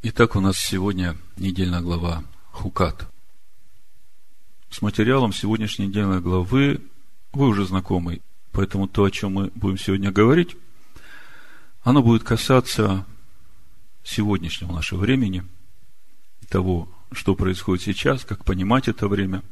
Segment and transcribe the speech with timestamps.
[0.00, 3.10] Итак, у нас сегодня недельная глава Хукат.
[4.70, 6.80] С материалом сегодняшней недельной главы
[7.32, 8.20] вы уже знакомы,
[8.52, 10.56] поэтому то, о чем мы будем сегодня говорить,
[11.82, 13.04] оно будет касаться
[14.04, 15.44] сегодняшнего нашего времени,
[16.48, 19.42] того, что происходит сейчас, как понимать это время,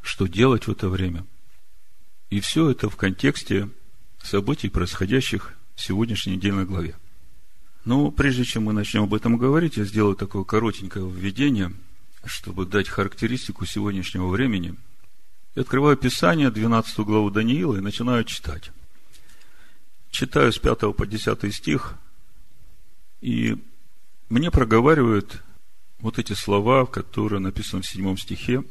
[0.00, 1.26] что делать в это время.
[2.30, 3.68] И все это в контексте
[4.22, 6.96] событий, происходящих в сегодняшней недельной главе.
[7.84, 11.72] Но прежде чем мы начнем об этом говорить, я сделаю такое коротенькое введение,
[12.24, 14.76] чтобы дать характеристику сегодняшнего времени.
[15.56, 18.70] Я открываю Писание, 12 главу Даниила, и начинаю читать.
[20.10, 21.94] Читаю с 5 по 10 стих,
[23.20, 23.56] и
[24.28, 25.42] мне проговаривают
[25.98, 28.62] вот эти слова, которые написаны в 7 стихе,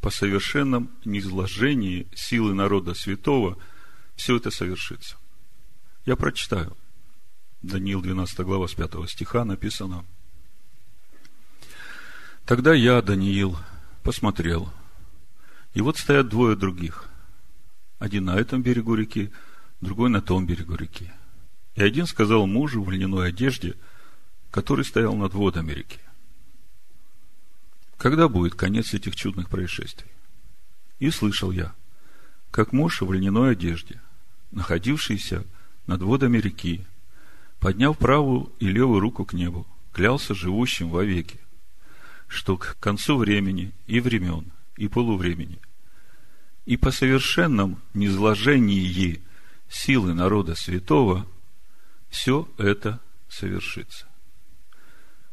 [0.00, 3.56] по совершенном низложении силы народа святого
[4.14, 5.16] все это совершится.
[6.04, 6.76] Я прочитаю–
[7.62, 10.04] Даниил 12 глава с 5 стиха написано.
[12.44, 13.58] Тогда я, Даниил,
[14.02, 14.72] посмотрел,
[15.74, 17.08] и вот стоят двое других.
[17.98, 19.32] Один на этом берегу реки,
[19.80, 21.10] другой на том берегу реки.
[21.74, 23.74] И один сказал мужу в льняной одежде,
[24.50, 25.98] который стоял над водами реки.
[27.96, 30.10] Когда будет конец этих чудных происшествий?
[30.98, 31.74] И слышал я,
[32.50, 34.00] как муж в льняной одежде,
[34.50, 35.44] находившийся
[35.86, 36.86] над водами реки,
[37.66, 41.40] подняв правую и левую руку к небу, клялся живущим вовеки,
[42.28, 45.58] что к концу времени и времен, и полувремени,
[46.64, 49.20] и по совершенном низложении
[49.68, 51.26] силы народа святого
[52.08, 54.06] все это совершится.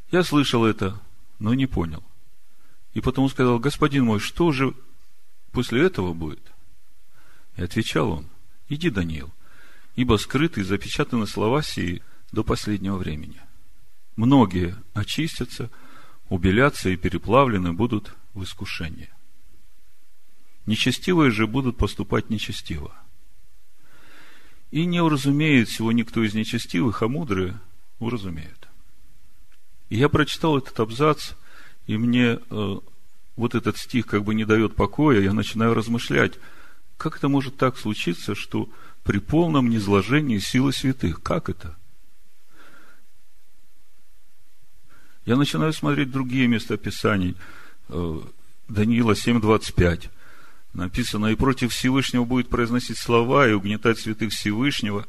[0.10, 1.00] Я слышал это,
[1.38, 2.04] но не понял.
[2.96, 4.74] И потому сказал, господин мой, что же
[5.52, 6.52] после этого будет?
[7.58, 8.26] И отвечал он,
[8.70, 9.32] иди, Даниил,
[9.96, 12.02] ибо скрыты и запечатаны слова сии–
[12.34, 13.40] до последнего времени.
[14.18, 15.70] Многие очистятся,
[16.30, 19.10] убелятся и переплавлены будут в искушении.
[20.66, 22.94] Нечестивые же будут поступать нечестиво.
[24.72, 27.60] И не уразумеет всего никто из нечестивых, а мудрые
[28.00, 28.68] уразумеют.
[29.90, 31.34] И я прочитал этот абзац,
[31.86, 32.76] и мне э,
[33.36, 36.34] вот этот стих как бы не дает покоя, я начинаю размышлять,
[36.98, 38.70] как это может так случиться, что
[39.04, 41.78] при полном низложении силы святых, как это?
[45.26, 47.36] Я начинаю смотреть другие места Писаний.
[47.90, 48.20] Э,
[48.68, 50.10] Даниила 7.25.
[50.74, 55.06] Написано, и против Всевышнего будет произносить слова и угнетать святых Всевышнего,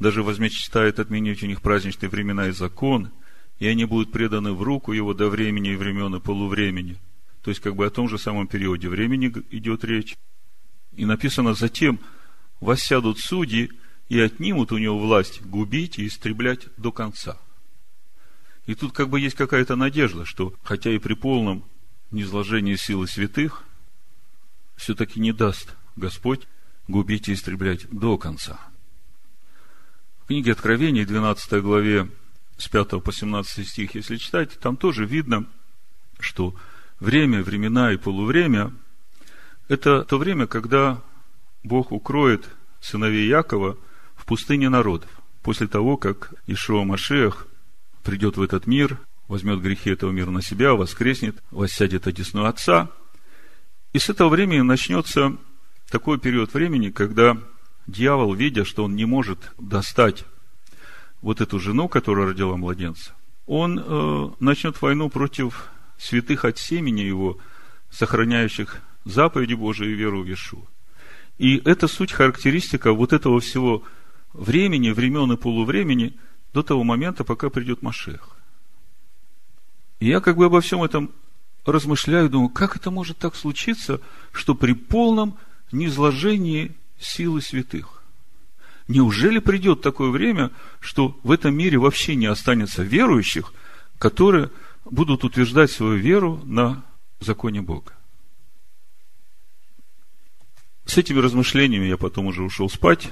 [0.00, 3.10] даже возмечтает отменить у них праздничные времена и закон,
[3.58, 6.98] и они будут преданы в руку его до времени и времен и полувремени.
[7.42, 10.16] То есть, как бы о том же самом периоде времени идет речь.
[10.96, 12.00] И написано, затем
[12.60, 13.70] воссядут судьи
[14.08, 17.38] и отнимут у него власть губить и истреблять до конца.
[18.66, 21.64] И тут как бы есть какая-то надежда, что хотя и при полном
[22.10, 23.62] низложении силы святых,
[24.76, 26.46] все-таки не даст Господь
[26.88, 28.58] губить и истреблять до конца.
[30.22, 32.08] В книге Откровений, 12 главе,
[32.56, 35.46] с 5 по 17 стих, если читать, там тоже видно,
[36.18, 36.54] что
[37.00, 38.72] время, времена и полувремя–
[39.68, 41.02] это то время, когда
[41.62, 42.48] Бог укроет
[42.80, 43.78] сыновей Якова
[44.14, 45.10] в пустыне народов,
[45.42, 47.46] после того, как Ишуа Машех
[48.04, 52.90] придет в этот мир, возьмет грехи этого мира на себя, воскреснет, воссядет одесную Отца.
[53.92, 55.36] И с этого времени начнется
[55.90, 57.36] такой период времени, когда
[57.86, 60.24] дьявол, видя, что он не может достать
[61.22, 63.14] вот эту жену, которая родила младенца,
[63.46, 67.38] он э, начнет войну против святых от семени его,
[67.90, 70.62] сохраняющих заповеди Божии и веру в Иешуа.
[71.38, 73.82] И это суть характеристика вот этого всего
[74.34, 76.14] времени, времен и полувремени–
[76.54, 78.30] до того момента, пока придет Машех.
[79.98, 81.10] И я как бы обо всем этом
[81.66, 84.00] размышляю, думаю, как это может так случиться,
[84.32, 85.36] что при полном
[85.72, 88.02] низложении силы святых?
[88.86, 93.52] Неужели придет такое время, что в этом мире вообще не останется верующих,
[93.98, 94.50] которые
[94.84, 96.84] будут утверждать свою веру на
[97.18, 97.92] законе Бога?
[100.84, 103.10] С этими размышлениями я потом уже ушел спать,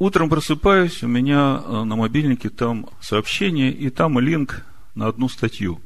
[0.00, 4.64] Утром просыпаюсь, у меня э, на мобильнике там сообщение, и там линк
[4.94, 5.82] на одну статью.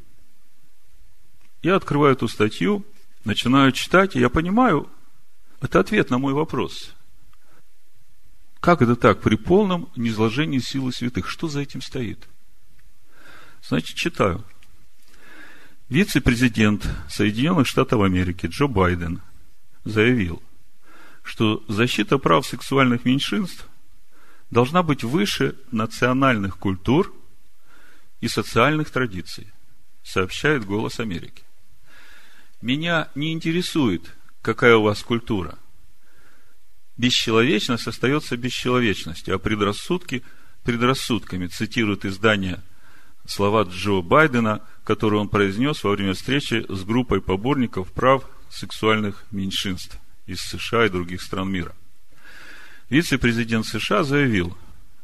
[1.65, 2.87] Я открываю эту статью,
[3.25, 4.89] начинаю читать, и я понимаю,
[5.61, 6.95] это ответ на мой вопрос.
[8.61, 9.21] Как это так?
[9.21, 11.29] При полном низложении силы святых.
[11.29, 12.29] Что за этим стоит?
[13.69, 14.45] Значит, читаю.
[15.89, 19.23] Вице-президент Соединенных Штатов Америки Джо Байден
[19.83, 20.41] заявил,
[21.25, 23.69] что защита прав сексуальных меньшинств
[24.55, 27.13] должна быть выше национальных культур
[28.21, 29.49] и социальных традиций,
[30.05, 31.43] сообщает «Голос Америки».
[32.63, 35.59] Меня не интересует, какая у вас культура.
[36.97, 40.23] Бесчеловечность остается бесчеловечностью, а предрассудки–
[40.63, 42.63] предрассудками, цитирует издание
[43.27, 49.99] слова Джо Байдена, которые он произнес во время встречи с группой поборников прав сексуальных меньшинств
[50.27, 51.75] из США и других стран мира.
[52.89, 54.57] Вице-президент США заявил,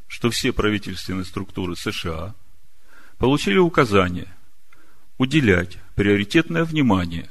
[0.07, 2.35] что все правительственные структуры США
[3.19, 4.29] получили указание
[5.19, 7.29] уделять приоритетное внимание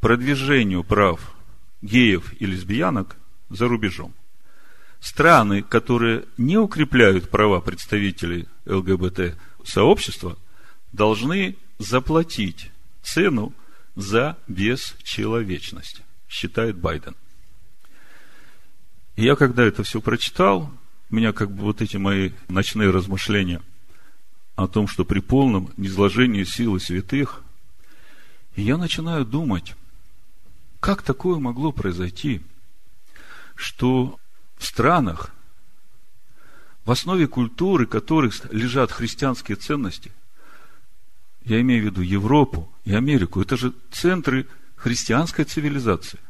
[0.00, 1.34] продвижению прав
[1.82, 3.16] геев и лесбиянок
[3.48, 4.14] за рубежом.
[5.00, 10.36] Страны, которые не укрепляют права представителей ЛГБТ сообщества,
[10.92, 12.70] должны заплатить
[13.02, 13.54] цену
[13.96, 17.16] за бесчеловечность, считает Байден.
[19.20, 20.72] Я, когда это все прочитал,
[21.10, 23.60] меня как бы вот эти мои ночные размышления
[24.56, 27.42] о том, что при полном низложении силы святых,
[28.56, 29.74] я начинаю думать,
[30.80, 32.40] как такое могло произойти,
[33.56, 34.18] что
[34.56, 35.34] в странах,
[36.86, 40.12] в основе культуры которых лежат христианские ценности,
[41.44, 44.46] я имею в виду Европу и Америку, это же центры
[44.76, 46.20] христианской цивилизации.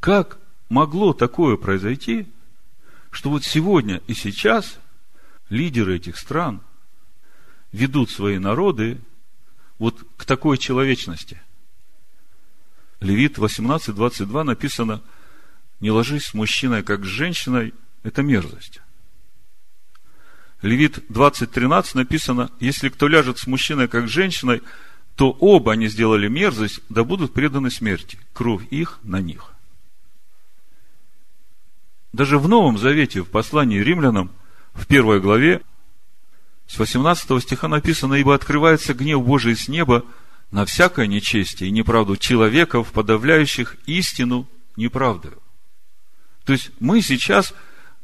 [0.00, 0.39] Как
[0.70, 2.26] могло такое произойти,
[3.10, 4.78] что вот сегодня и сейчас
[5.50, 6.62] лидеры этих стран
[7.72, 8.98] ведут свои народы
[9.78, 11.38] вот к такой человечности–
[13.00, 15.02] Левит 18.22 написано,
[15.80, 17.72] не ложись с мужчиной, как с женщиной,
[18.02, 18.80] это мерзость.
[20.60, 24.60] Левит 20.13 написано, если кто ляжет с мужчиной, как с женщиной,
[25.16, 28.18] то оба они сделали мерзость, да будут преданы смерти.
[28.34, 29.54] Кровь их на них.
[32.12, 34.30] Даже в Новом Завете, в послании римлянам,
[34.74, 35.62] в первой главе,
[36.66, 40.04] с 18 стиха написано, ибо открывается гнев Божий с неба
[40.50, 45.40] на всякое нечестие и неправду человеков, подавляющих истину неправдою.
[46.44, 47.54] То есть мы сейчас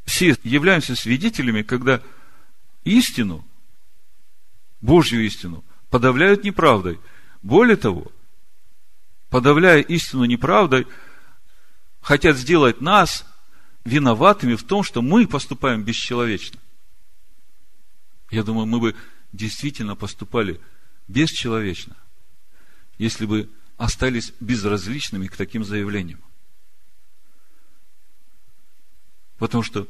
[0.05, 2.00] все являемся свидетелями, когда
[2.85, 3.44] истину,
[4.81, 7.00] Божью истину, подавляют неправдой.
[7.43, 8.12] Более того,
[9.31, 10.87] подавляя истину неправдой,
[12.00, 13.25] хотят сделать нас
[13.87, 16.61] виноватыми в том, что мы поступаем бесчеловечно.
[18.31, 18.94] Я думаю, мы бы
[19.33, 20.61] действительно поступали
[21.09, 21.97] бесчеловечно
[22.99, 26.21] если бы остались безразличными к таким заявлениям.
[29.38, 29.87] Потому что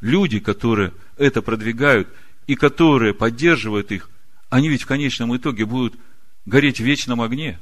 [0.00, 2.08] люди, которые это продвигают
[2.46, 4.10] и которые поддерживают их,
[4.50, 5.98] они ведь в конечном итоге будут
[6.44, 7.58] гореть в вечном огне.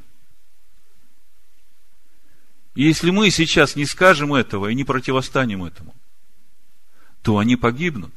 [2.79, 5.95] И если мы сейчас не скажем этого и не противостанем этому,
[7.23, 8.15] то они погибнут.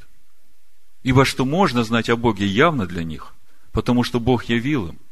[1.02, 3.34] Ибо что можно знать о Боге явно для них,
[3.72, 5.00] потому что Бог явил им–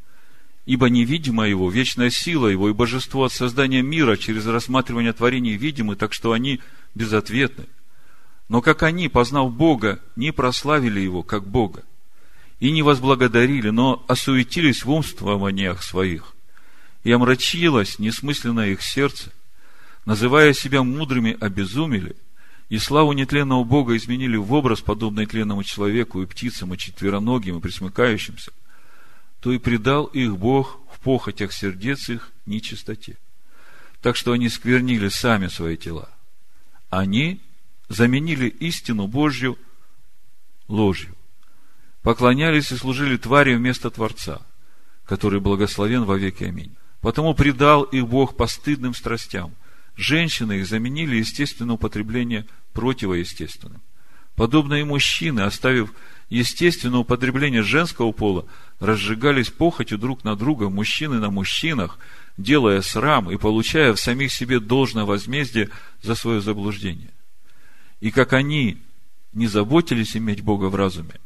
[0.69, 5.95] Ибо невидимая его, вечная сила его и божество от создания мира через рассматривание творений видимы,
[5.95, 6.59] так что они
[6.93, 7.65] безответны.
[8.49, 11.83] Но как они, познав Бога, не прославили Его, как Бога,
[12.59, 16.35] и не возблагодарили, но осуетились в умствованиях своих,
[17.03, 19.31] и омрачилось несмысленное их сердце,
[20.09, 22.15] называя себя мудрыми, обезумели,
[22.69, 27.61] и славу нетленного Бога изменили в образ, подобный тленному человеку и птицам, и четвероногим, и
[27.61, 28.51] присмыкающимся–
[29.39, 33.17] то и предал их Бог в похотях сердец их нечистоте.
[34.01, 36.09] Так что они сквернили сами свои тела.
[36.89, 37.41] Они
[37.87, 39.57] заменили истину Божью
[40.67, 41.15] ложью.
[42.01, 44.41] Поклонялись и служили твари вместо Творца,
[45.05, 46.43] который благословен во веки.
[46.43, 46.75] Аминь.
[47.01, 49.53] Потому предал их Бог постыдным страстям.
[49.99, 53.81] Женщины их заменили естественное употребление противоестественным.
[54.33, 55.91] Подобно и мужчины, оставив
[56.29, 58.45] естественное употребление женского пола,
[58.79, 61.99] разжигались похотью друг на друга, мужчины на мужчинах,
[62.37, 65.69] делая срам и получая в самих себе должное возмездие
[66.01, 67.11] за свое заблуждение.
[67.99, 68.77] И как они
[69.33, 71.19] не заботились иметь Бога в разуме,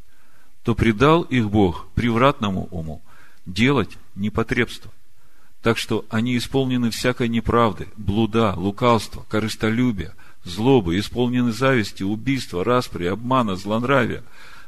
[0.64, 3.04] то предал их Бог привратному уму
[3.46, 4.90] делать непотребство.
[5.64, 13.56] Так что они исполнены всякой неправды, блуда, лукавства, корыстолюбия, злобы, исполнены зависти, убийства, распри, обмана,
[13.56, 14.22] злонравия,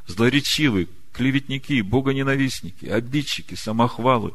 [0.06, 4.32] злоречивы, клеветники, богоненавистники, обидчики, самохвалы,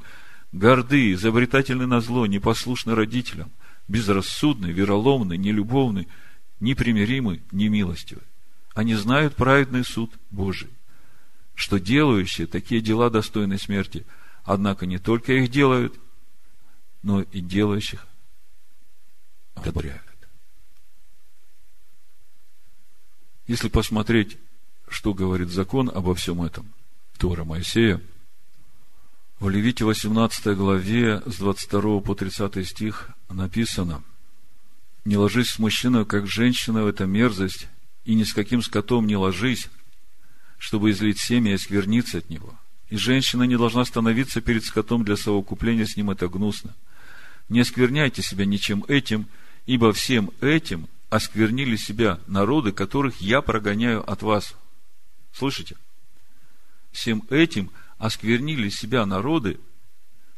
[0.52, 3.50] горды, изобретательны на зло, непослушны родителям,
[3.88, 6.08] безрассудны, вероломны, нелюбовны,
[6.60, 8.22] непримиримы, немилостивы.
[8.76, 10.70] Они знают праведный суд Божий,
[11.56, 14.06] что делающие такие дела достойны смерти,
[14.44, 15.96] однако не только их делают,
[17.04, 18.06] но и делающих
[19.56, 20.02] одобряют.
[23.48, 24.38] Если посмотреть
[24.92, 26.72] что говорит закон обо всем этом.
[27.18, 28.02] Тора Моисея.
[29.40, 34.04] В Левите 18 главе с 22 по 30 стих написано
[35.06, 37.68] «Не ложись с мужчиной, как женщина, в это мерзость,
[38.06, 39.70] и ни с каким скотом не ложись,
[40.60, 42.54] чтобы излить семя и оскверниться от него.
[42.90, 46.76] И женщина не должна становиться перед скотом для совокупления с ним, это гнусно.
[47.52, 49.28] Не оскверняйте себя ничем этим,
[49.66, 54.56] ибо всем этим осквернили себя народы, которых я прогоняю от вас.
[55.34, 55.76] Слышите?
[56.94, 59.60] Всем этим осквернили себя народы,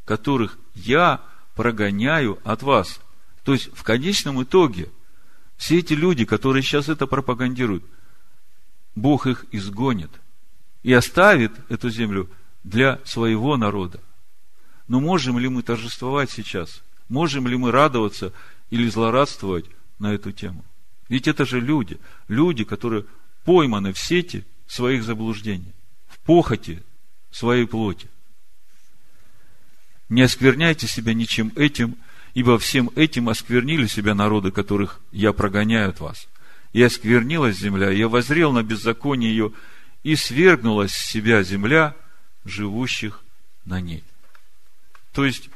[0.06, 1.22] которых я
[1.54, 3.00] прогоняю от вас.
[3.44, 4.90] То есть, в конечном итоге,
[5.56, 7.86] все эти люди, которые сейчас это пропагандируют,
[8.96, 10.10] Бог их изгонит
[10.82, 12.28] и оставит эту землю
[12.64, 14.00] для своего народа.
[14.88, 16.82] Но можем ли мы торжествовать сейчас?
[17.10, 18.34] Можем ли мы радоваться
[18.70, 19.66] или злорадствовать
[20.00, 20.64] на эту тему?
[21.10, 23.06] Ведь это же люди, люди, которые
[23.44, 25.74] пойманы в сети своих заблуждений,
[26.08, 26.82] в похоти
[27.32, 28.08] своей плоти.
[30.10, 31.98] Не оскверняйте себя ничем этим,
[32.34, 36.28] ибо всем этим осквернили себя народы, которых я прогоняю от вас
[36.74, 39.52] и осквернилась земля, и я возрел на беззаконие ее,
[40.02, 41.96] и свергнулась с себя земля
[42.44, 43.22] живущих
[43.64, 44.04] на ней.
[45.14, 45.50] То есть,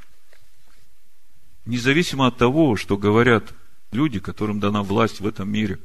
[1.67, 3.53] независимо от того, что говорят
[3.91, 5.79] люди, которым дана власть в этом мире,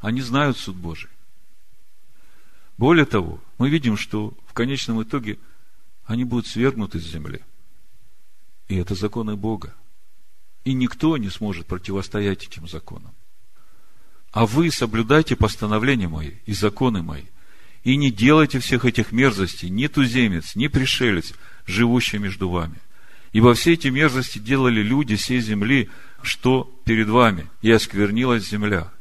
[0.00, 1.10] они знают суд Божий.
[2.76, 5.38] Более того, мы видим, что в конечном итоге
[6.04, 7.40] они будут свергнуты с земли.
[8.68, 9.74] И это законы Бога.
[10.64, 13.12] И никто не сможет противостоять этим законам.
[14.32, 17.24] А вы соблюдайте постановления мои и законы мои,
[17.84, 21.34] и не делайте всех этих мерзостей, ни туземец, ни пришелец,
[21.66, 22.76] живущий между вами.
[23.32, 25.90] Ибо все эти мерзости делали люди всей земли,
[26.22, 28.92] что перед вами, и осквернилась земля.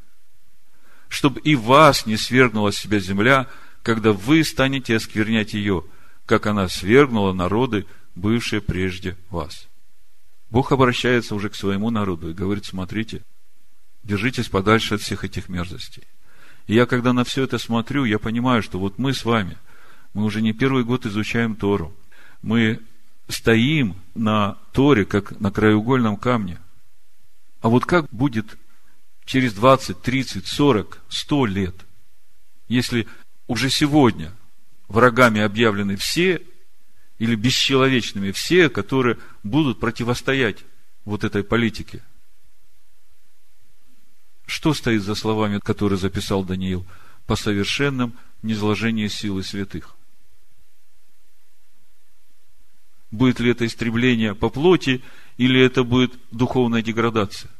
[1.09, 3.47] Чтобы и вас не свергнула с себя земля,
[3.83, 5.83] когда вы станете осквернять ее,
[6.25, 7.85] как она свергнула народы,
[8.15, 9.67] бывшие прежде вас.
[10.50, 13.23] Бог обращается уже к своему народу и говорит, смотрите,
[14.03, 16.03] Держитесь подальше от всех этих мерзостей.
[16.67, 19.57] И я, когда на все это смотрю, я понимаю, что вот мы с вами,
[20.13, 21.93] мы уже не первый год изучаем Тору.
[22.41, 22.79] Мы
[23.31, 26.59] стоим на Торе, как на краеугольном камне.
[27.61, 28.57] А вот как будет
[29.25, 31.75] через 20, 30, 40, 100 лет,
[32.67, 33.07] если
[33.47, 34.31] уже сегодня
[34.88, 36.41] врагами объявлены все
[37.19, 40.57] или бесчеловечными все, которые будут противостоять
[41.05, 42.01] вот этой политике–
[44.51, 46.85] что стоит за словами, которые записал Даниил?
[47.25, 49.95] По совершенном низложении силы святых.
[53.11, 55.01] Будет ли это истребление по плоти,
[55.37, 57.51] или это будет духовная деградация?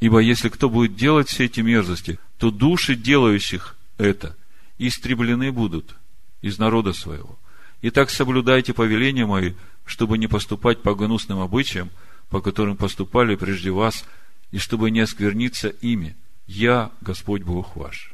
[0.00, 4.36] Ибо если кто будет делать все эти мерзости, то души делающих это
[4.78, 5.96] истреблены будут
[6.40, 7.38] из народа своего.
[7.82, 11.90] Итак, соблюдайте повеления мои, чтобы не поступать по гнусным обычаям,
[12.28, 14.04] по которым поступали прежде вас
[14.50, 16.16] и чтобы не оскверниться ими.
[16.46, 18.12] Я Господь Бог ваш.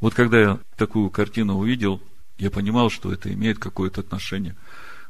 [0.00, 2.00] Вот когда я такую картину увидел,
[2.38, 4.56] я понимал, что это имеет какое-то отношение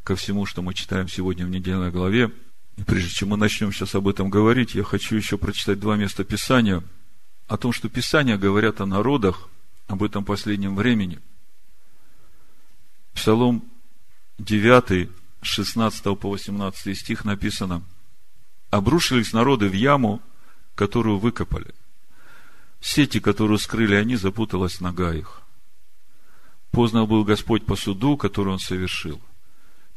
[0.02, 2.30] ко всему, что мы читаем сегодня в недельной главе.
[2.76, 6.24] И прежде чем мы начнем сейчас об этом говорить, я хочу еще прочитать два места
[6.24, 6.82] Писания
[7.46, 9.48] о том, что Писания говорят о народах,
[9.86, 11.20] об этом последнем времени.
[13.14, 13.64] Псалом
[14.38, 15.10] 9,
[15.42, 17.82] 16 по 18 стих написано–
[18.74, 20.20] обрушились народы в яму,
[20.74, 21.72] которую выкопали.
[22.80, 25.42] Сети, которую скрыли они, запуталась нога их.
[26.74, 29.20] Поздно был Господь по суду, который Он совершил.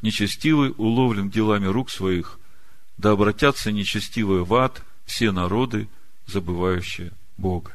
[0.04, 2.40] Нечестивый уловлен делами рук своих,
[2.98, 5.88] да обратятся нечестивые в ад все народы,
[6.28, 7.74] забывающие Бога.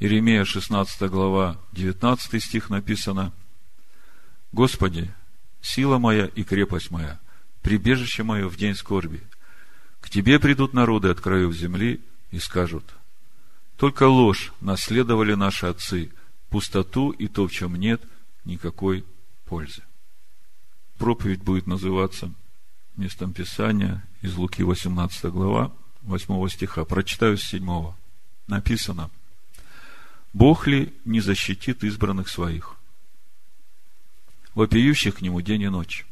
[0.00, 3.32] Иеремия 16 глава 19 стих написано
[4.50, 5.14] Господи,
[5.60, 7.20] сила моя и крепость моя–
[7.62, 9.20] прибежище мое в день скорби.
[10.00, 12.84] К тебе придут народы от краев земли и скажут,
[13.76, 16.10] только ложь наследовали наши отцы,
[16.50, 18.02] пустоту и то, в чем нет
[18.44, 19.04] никакой
[19.44, 19.82] пользы.
[20.98, 22.32] Проповедь будет называться
[22.96, 26.84] местом Писания из Луки 18 глава, 8 стиха.
[26.84, 27.92] Прочитаю с 7.
[28.46, 29.10] Написано,
[30.32, 32.76] Бог ли не защитит избранных своих,
[34.54, 36.06] вопиющих к Нему день и ночь?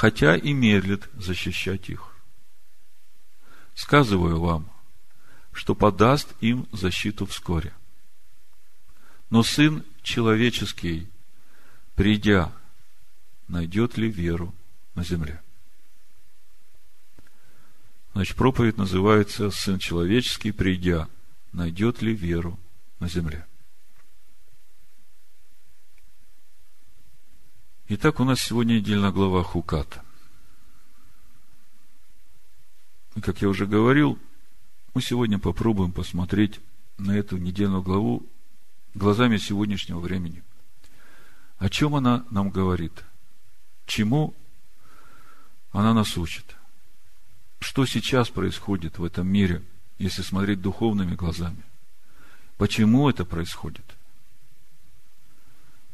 [0.00, 2.16] хотя и медлит защищать их.
[3.74, 4.70] Сказываю вам,
[5.52, 7.72] что подаст им защиту вскоре.
[9.30, 11.08] Но Сын Человеческий,
[11.94, 12.52] придя,
[13.48, 14.54] найдет ли веру
[14.94, 15.40] на земле?
[18.12, 21.08] Значит, проповедь называется «Сын Человеческий, придя,
[21.52, 22.58] найдет ли веру
[22.98, 23.46] на земле.
[27.88, 30.04] Итак, у нас сегодня недельная глава Хуката.
[33.16, 34.18] И, как я уже говорил,
[34.94, 36.60] мы сегодня попробуем посмотреть
[36.98, 38.26] на эту недельную главу
[38.94, 40.42] глазами сегодняшнего времени.
[41.58, 43.04] О чем она нам говорит?
[43.86, 44.34] Чему
[45.72, 46.56] она нас учит?
[47.60, 49.62] Что сейчас происходит в этом мире,
[49.98, 51.62] если смотреть духовными глазами?
[52.56, 53.84] Почему это происходит?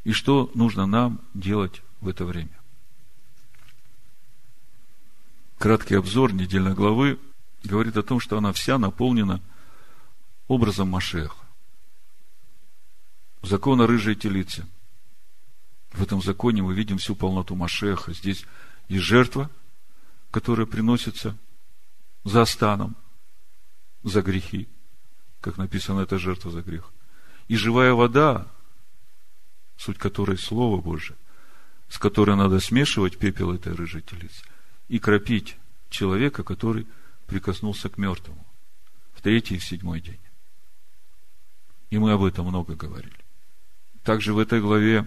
[0.05, 2.57] И что нужно нам делать в это время?
[5.59, 7.19] Краткий обзор недельной главы
[7.67, 9.41] говорит о том, что она вся наполнена
[10.49, 11.37] образом Машеха.
[13.43, 14.67] Закона рыжей телицы.
[15.93, 18.13] В этом законе мы видим всю полноту Машеха.
[18.13, 18.45] Здесь
[18.89, 19.51] и жертва,
[20.31, 21.37] которая приносится
[22.25, 22.97] за станом,
[24.03, 24.69] за грехи,
[25.41, 26.93] как написано, это жертва за грех.
[27.49, 28.47] И живая вода,
[29.77, 31.17] суть которой Слово Божие,
[31.89, 34.43] с которой надо смешивать пепел этой рыжей телицы
[34.89, 35.57] и кропить
[35.89, 36.87] человека, который
[37.27, 38.47] прикоснулся к мертвому
[39.15, 40.21] в третий и в седьмой день.
[41.91, 43.17] И мы об этом много говорили.
[44.03, 45.07] Также в этой главе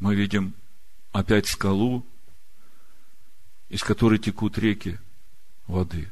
[0.00, 0.54] мы видим
[1.12, 2.06] опять скалу,
[3.68, 4.98] из которой текут реки
[5.66, 6.10] воды.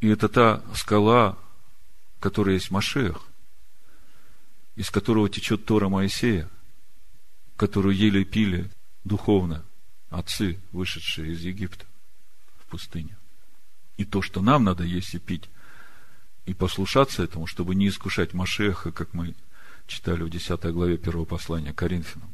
[0.00, 1.38] И это та скала,
[2.20, 3.22] которая есть Машех,
[4.74, 6.48] из которого течет Тора Моисея,
[7.56, 8.70] которую еле пили
[9.04, 9.64] духовно
[10.10, 11.86] отцы, вышедшие из Египта
[12.58, 13.16] в пустыне.
[13.96, 15.48] И то, что нам надо есть и пить,
[16.44, 19.34] и послушаться этому, чтобы не искушать Машеха, как мы
[19.86, 22.32] читали в 10 главе первого послания Коринфянам.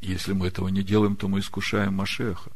[0.00, 2.50] Если мы этого не делаем, то мы искушаем Машеха.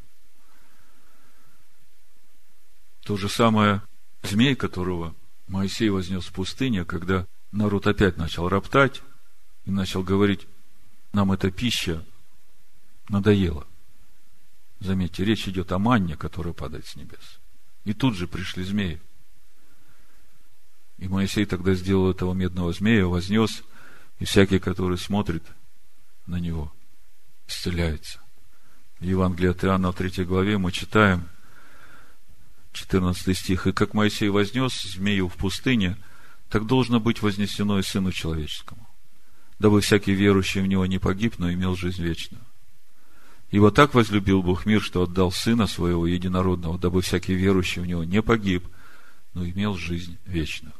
[3.03, 3.83] То же самое
[4.23, 5.15] змей, которого
[5.47, 9.03] Моисей вознес в пустыне, когда народ опять начал роптать
[9.65, 10.47] и начал говорить,
[11.13, 12.03] нам эта пища
[13.09, 13.67] надоела.
[14.79, 17.39] Заметьте, речь идет о манне, которая падает с небес.
[17.85, 19.01] И тут же пришли змеи.
[20.97, 23.63] И Моисей тогда сделал этого медного змея, вознес,
[24.19, 25.43] и всякий, который смотрит
[26.25, 26.73] на него,
[27.47, 28.19] исцеляется.
[28.99, 31.27] В Евангелии от Иоанна в 3 главе мы читаем
[32.71, 33.67] 14 стих.
[33.67, 35.97] «И как Моисей вознес змею в пустыне,
[36.49, 38.87] так должно быть вознесено и Сыну Человеческому,
[39.59, 42.44] дабы всякий верующий в Него не погиб, но имел жизнь вечную.
[43.51, 48.03] Ибо так возлюбил Бог мир, что отдал Сына Своего Единородного, дабы всякий верующий в Него
[48.03, 48.67] не погиб,
[49.33, 50.73] но имел жизнь вечную.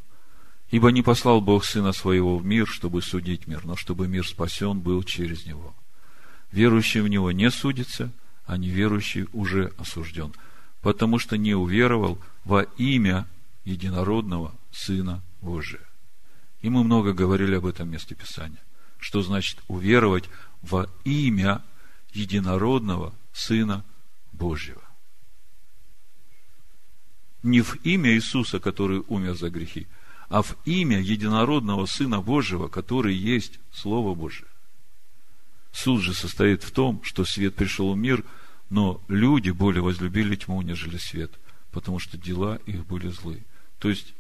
[0.71, 4.79] Ибо не послал Бог Сына Своего в мир, чтобы судить мир, но чтобы мир спасен
[4.79, 5.75] был через Него.
[6.51, 8.11] Верующий в Него не судится,
[8.45, 10.33] а неверующий уже осужден,
[10.81, 13.27] потому что не уверовал во имя
[13.63, 15.81] единородного Сына Божия.
[16.61, 18.61] И мы много говорили об этом месте Писания.
[18.99, 20.25] Что значит уверовать
[20.61, 21.61] во имя
[22.15, 23.83] единородного Сына
[24.31, 24.81] Божьего.
[27.43, 29.87] Не в имя Иисуса, который умер за грехи,
[30.29, 34.47] а в имя единородного Сына Божьего, который есть Слово Божие.
[35.71, 38.23] Суд же состоит в том, что свет пришел в мир,
[38.69, 41.31] но люди более возлюбили тьму, нежели свет,
[41.71, 43.43] потому что дела их были злые.
[43.79, 44.13] То есть,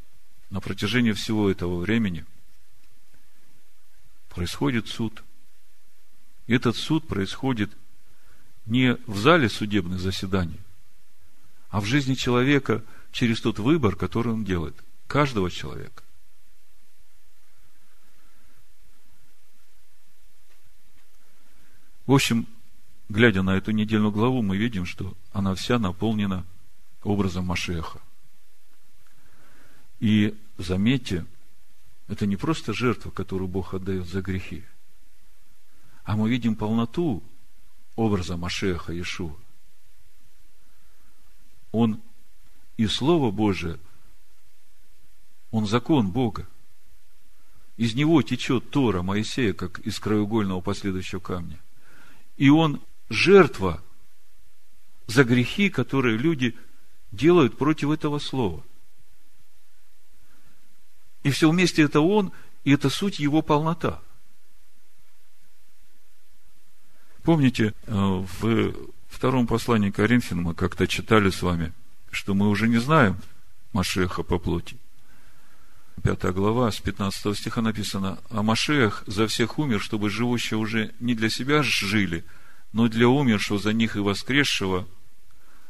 [0.49, 2.25] на протяжении всего этого времени
[4.29, 5.23] происходит суд.
[6.45, 7.71] И этот суд происходит
[8.65, 10.59] не в зале судебных заседаний,
[11.69, 14.75] а в жизни человека через тот выбор, который он делает.
[15.07, 16.03] Каждого человека.
[22.05, 22.47] В общем,
[23.09, 26.45] глядя на эту недельную главу, мы видим, что она вся наполнена
[27.03, 27.99] образом Машеха.
[29.99, 31.25] И заметьте,
[32.07, 34.63] это не просто жертва, которую Бог отдает за грехи,
[36.03, 37.23] а мы видим полноту
[37.95, 39.35] образа Машеха Иешуа.
[41.71, 42.01] Он
[42.77, 43.79] и Слово Божие,
[45.51, 46.47] он закон Бога.
[47.77, 51.59] Из него течет Тора Моисея, как из краеугольного последующего камня.
[52.37, 53.83] И он жертва
[55.07, 56.57] за грехи, которые люди
[57.11, 58.63] делают против этого слова.
[61.23, 62.31] И все вместе это он,
[62.63, 64.01] и это суть его полнота.
[67.25, 68.73] Помните, э, в
[69.09, 71.73] втором послании к Коринфянам мы как-то читали с вами,
[72.11, 73.17] что мы уже не знаем
[73.73, 74.77] Машеха по плоти.
[76.03, 81.15] Пятая глава, с 15 стиха написано, «А Машех за всех умер, чтобы живущие уже не
[81.15, 82.23] для себя жили,
[82.73, 84.87] но для умершего за них и воскресшего,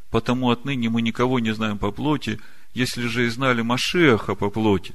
[0.09, 2.41] потому отныне мы никого не знаем по плоти,
[2.73, 4.93] если же и знали Машеха по плоти,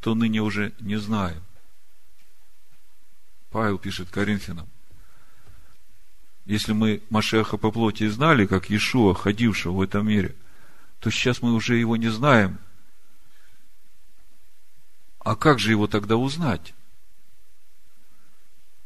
[0.00, 1.42] то ныне уже не знаем.
[3.50, 4.68] Павел пишет Коринфянам.
[6.44, 10.34] Если мы Машеха по плоти знали, как Иешуа, ходившего в этом мире,
[10.98, 12.58] то сейчас мы уже его не знаем.
[15.20, 16.74] А как же его тогда узнать?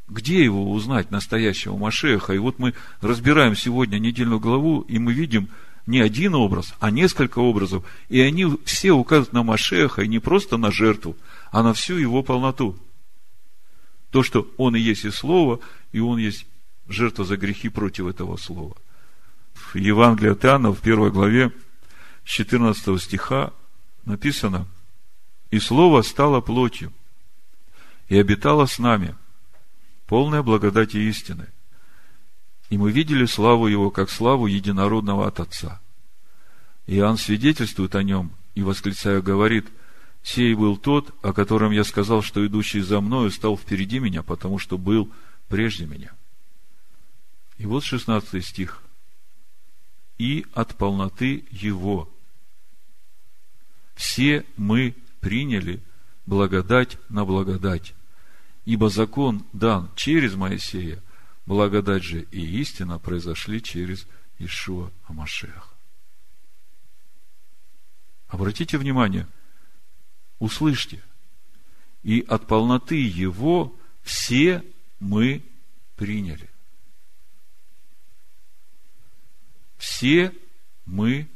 [0.09, 2.35] Где его узнать, настоящего Машеха?
[2.35, 5.49] И вот мы разбираем сегодня недельную главу, и мы видим
[5.87, 7.85] не один образ, а несколько образов.
[8.09, 11.17] И они все указывают на Машеха, и не просто на жертву,
[11.51, 12.77] а на всю его полноту.
[14.11, 15.61] То, что он и есть и Слово,
[15.93, 16.47] и он есть
[16.89, 18.77] жертва за грехи против этого Слова.
[19.55, 21.53] В Евангелии от Иоанна, в первой главе,
[22.25, 23.53] 14 стиха
[24.05, 24.67] написано,
[25.51, 26.93] «И Слово стало плотью,
[28.09, 29.15] и обитало с нами–
[30.07, 31.49] полная благодати истины.
[32.71, 35.81] И мы видели славу Его, как славу единородного от Отца.
[36.87, 39.67] Иоанн свидетельствует о нем и, восклицая, говорит,
[40.23, 44.59] «Сей был тот, о котором я сказал, что идущий за мною стал впереди меня, потому
[44.59, 45.11] что был
[45.49, 46.16] прежде меня».
[47.59, 48.83] И вот 16 стих.
[50.19, 52.09] «И от полноты Его
[53.95, 55.83] все мы приняли
[56.27, 57.95] благодать на благодать».
[58.67, 61.01] Ибо закон дан через Моисея,
[61.47, 64.07] благодать же и истина произошли через
[64.39, 65.73] Ишуа Амашех.
[68.27, 69.29] Обратите внимание,
[70.41, 71.01] услышьте,
[72.03, 74.65] и от полноты Его все
[74.99, 75.45] мы
[75.95, 76.51] приняли.
[79.77, 80.33] Все
[80.85, 81.29] мы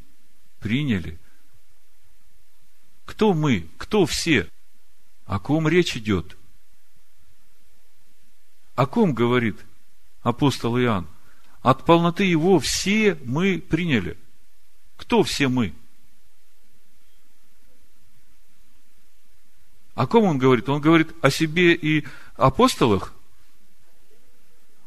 [0.61, 1.19] приняли.
[3.05, 3.69] Кто мы?
[3.77, 4.49] Кто все?
[5.27, 6.37] О ком речь идет?
[8.75, 9.57] О ком говорит
[10.23, 11.07] апостол Иоанн?
[11.63, 14.17] От полноты его все мы приняли.
[14.97, 15.75] Кто все мы?
[19.95, 20.69] О ком он говорит?
[20.69, 23.13] Он говорит о себе и апостолах?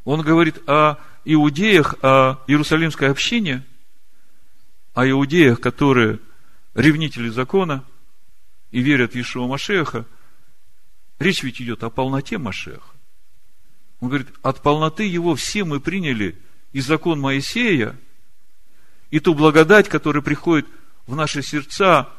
[0.06, 3.66] Он говорит о иудеях, о Иерусалимской общине,
[4.94, 6.20] о иудеях, которые
[6.74, 7.84] ревнители закона
[8.72, 10.06] и верят в Иешуа Машеха.
[11.20, 12.90] Речь ведь идет о полноте Машеха.
[14.00, 16.38] Он говорит, от полноты его все мы приняли
[16.74, 17.96] и закон Моисея,
[19.12, 20.68] и ту благодать, которая приходит
[21.06, 22.10] в наши сердца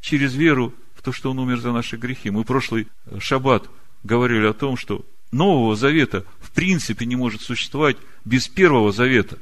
[0.00, 2.30] через веру в то, что Он умер за наши грехи.
[2.30, 3.68] Мы прошлый шаббат
[4.04, 9.38] говорили о том, что Нового Завета в принципе не может существовать без Первого Завета.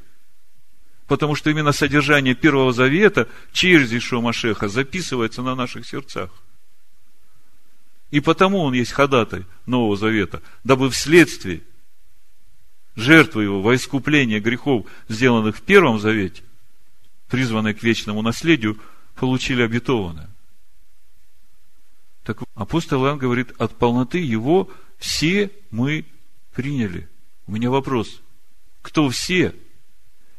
[1.06, 6.30] Потому что именно содержание Первого Завета через Ишуа Машеха записывается на наших сердцах.
[8.12, 11.62] И потому он есть ходатай Нового Завета, дабы вследствие
[12.94, 16.42] жертвы его во искупление грехов, сделанных в Первом Завете,
[17.28, 18.78] призванные к вечному наследию,
[19.16, 20.30] получили обетованное.
[22.24, 26.04] Так апостол Иоанн говорит, от полноты его все мы
[26.54, 27.08] приняли.
[27.48, 28.22] У меня вопрос,
[28.82, 29.52] кто все?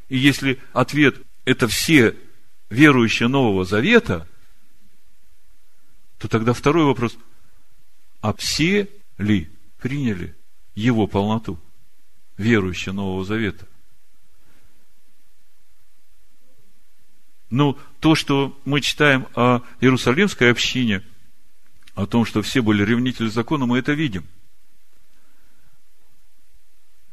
[0.08, 2.16] И если ответ– это все
[2.70, 4.26] верующие Нового Завета,
[6.18, 7.18] то тогда второй вопрос–
[8.22, 10.36] а все ли приняли
[10.76, 11.60] его полноту?
[12.42, 13.68] верующие Нового Завета.
[17.50, 21.04] Ну, то, что мы читаем о Иерусалимской общине,
[21.96, 24.26] о том, что все были ревнители закона, мы это видим.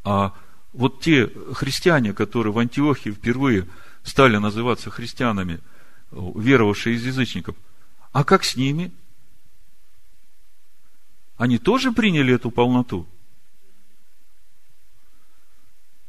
[0.04, 0.34] А
[0.72, 3.66] вот те христиане, которые в Антиохии впервые
[4.02, 5.60] стали называться христианами,
[6.10, 7.56] веровавшие из язычников,
[8.12, 8.92] а как с ними?
[11.36, 13.06] Они тоже приняли эту полноту?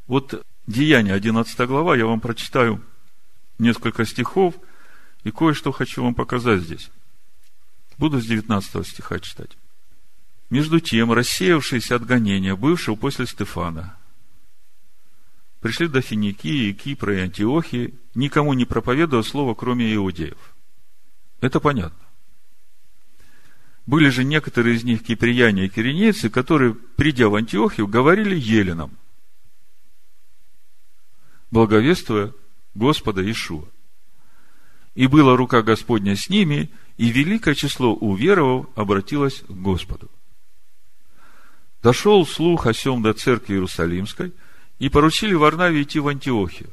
[0.06, 2.82] Вот Деяние, 11 глава, я вам прочитаю
[3.58, 4.54] несколько стихов
[5.24, 6.90] и кое-что хочу вам показать здесь.
[7.98, 9.56] Буду с 19 стиха читать.
[10.50, 13.96] Между тем, рассеявшиеся от гонения, бывшего после Стефана,
[15.60, 20.54] пришли до Финикии, Кипра и Антиохии, никому не проповедуя слово, кроме иудеев.
[21.40, 22.04] Это понятно.
[23.86, 28.90] Были же некоторые из них киприяне и киренейцы, которые, придя в Антиохию, говорили еленам–
[31.50, 32.32] благовествуя
[32.74, 33.64] Господа Ишуа.
[34.94, 40.10] И была рука Господня с ними, и великое число уверовав обратилось к Господу.
[41.82, 44.32] Дошел слух о сем до церкви Иерусалимской,
[44.78, 46.70] и поручили Варнаве идти в Антиохию.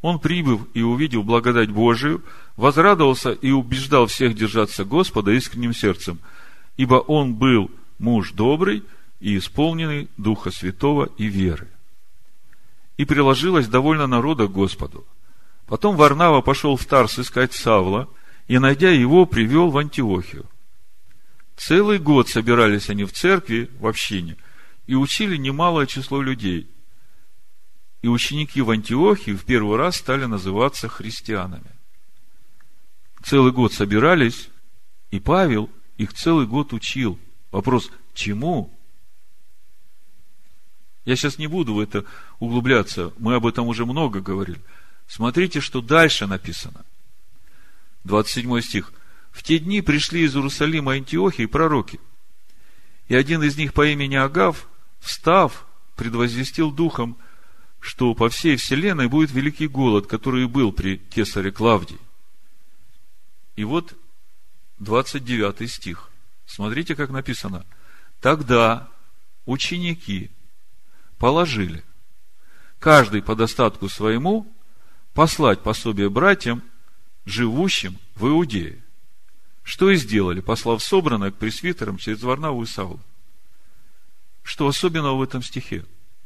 [0.00, 2.22] Он, прибыв и увидел благодать Божию,
[2.56, 6.18] возрадовался и убеждал всех держаться Господа искренним сердцем,
[6.76, 8.84] ибо он был муж добрый
[9.20, 11.68] и исполненный Духа Святого и веры
[12.96, 15.04] и приложилось довольно народа к Господу,
[15.66, 18.08] Потом Варнава пошел в Тарс искать Савла,
[18.46, 20.44] и, найдя его, привел в Антиохию.
[21.56, 24.36] Целый год собирались они в церкви, в общине,
[24.86, 26.68] и учили немалое число людей.
[28.00, 31.70] И ученики в Антиохии в первый раз стали называться христианами.
[33.22, 34.48] Целый год собирались,
[35.10, 37.18] и Павел их целый год учил.
[37.52, 38.72] Вопрос, чему?
[41.04, 42.04] Я сейчас не буду в это
[42.38, 44.60] углубляться, мы об этом уже много говорили.
[45.06, 46.84] Смотрите, что дальше написано.
[48.04, 48.92] 27 стих.
[49.32, 51.98] В те дни пришли из Иерусалима Антиохии пророки.
[53.08, 54.68] И один из них по имени Агав,
[55.00, 55.66] встав,
[55.96, 57.16] предвозвестил духом,
[57.80, 61.98] что по всей вселенной будет великий голод, который и был при кесаре Клавдии.
[63.56, 63.94] И вот
[64.78, 66.10] 29 стих.
[66.46, 67.66] Смотрите, как написано.
[68.20, 68.88] Тогда
[69.46, 70.30] ученики
[71.18, 71.82] положили
[72.78, 74.52] каждый по достатку своему
[75.14, 76.62] послать пособие братьям,
[77.24, 78.82] живущим в Иудее.
[79.62, 83.00] Что и сделали, послав собранное к пресвитерам через Варнаву и Саула.
[84.42, 85.84] Что особенного в этом стихе?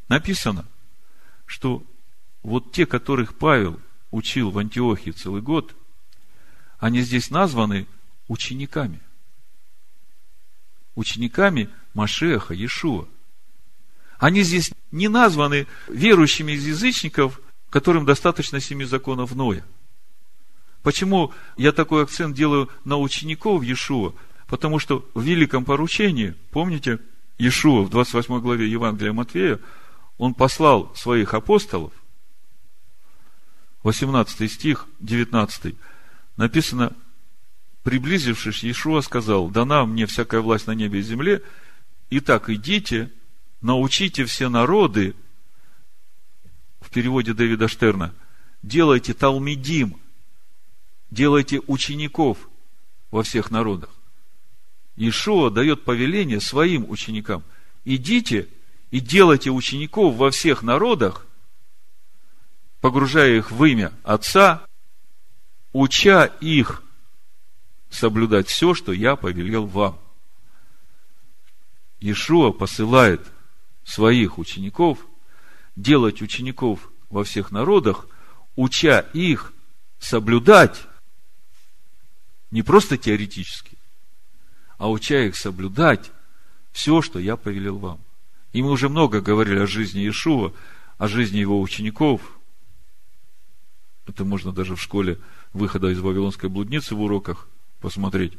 [0.09, 0.65] Написано,
[1.45, 1.85] что
[2.43, 3.79] вот те, которых Павел
[4.11, 5.75] учил в Антиохии целый год,
[6.79, 7.87] они здесь названы
[8.29, 9.01] учениками.
[10.95, 13.07] Учениками Машеха, Иешуа.
[14.19, 19.65] Они здесь не названы верующими из язычников, которым достаточно семи законов Ноя–
[20.87, 24.13] Почему я такой акцент делаю на учеников Иешуа?
[24.47, 27.01] Потому что в великом поручении, помните,
[27.39, 29.59] Иешуа в 28 главе Евангелия Матвея,
[30.17, 31.93] он послал своих апостолов,
[33.83, 35.75] 18 стих, 19,
[36.37, 36.93] написано,
[37.83, 41.43] приблизившись, Иешуа сказал, дана мне всякая власть на небе и земле,
[42.11, 43.11] итак, идите,
[43.61, 45.17] научите все народы,
[46.81, 48.15] в переводе Дэвида Штерна,
[48.63, 49.97] делайте талмидим,
[51.11, 52.49] делайте учеников
[53.11, 53.91] во всех народах.
[54.97, 57.45] Иешуа дает повеление своим ученикам.
[57.85, 58.49] Идите
[58.91, 61.27] и делайте учеников во всех народах,
[62.81, 64.65] погружая их в имя Отца,
[65.73, 66.83] уча их
[67.91, 69.99] соблюдать все, что я повелел вам.
[72.01, 73.21] Иешуа посылает
[73.85, 75.07] своих учеников
[75.77, 78.09] делать учеников во всех народах,
[78.57, 79.53] уча их
[79.99, 80.87] соблюдать
[82.51, 83.77] не просто теоретически,
[84.79, 86.11] а уча их соблюдать
[86.73, 88.01] все, что я повелел вам.
[88.53, 90.53] И мы уже много говорили о жизни Иешуа,
[90.99, 92.21] о жизни его учеников.
[94.07, 95.19] Это можно даже в школе
[95.53, 97.49] выхода из Вавилонской блудницы в уроках
[97.81, 98.35] посмотреть.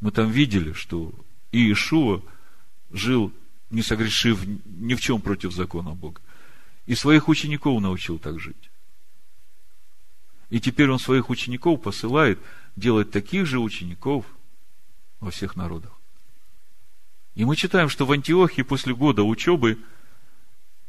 [0.00, 1.12] Мы там видели, что
[1.52, 2.22] Иешуа
[2.90, 3.32] жил,
[3.70, 6.20] не согрешив ни в чем против закона Бога.
[6.86, 8.70] И своих учеников научил так жить.
[10.50, 12.38] И теперь он своих учеников посылает
[12.78, 14.24] делать таких же учеников
[15.20, 15.92] во всех народах.
[17.34, 19.78] И мы читаем, что в Антиохии после года учебы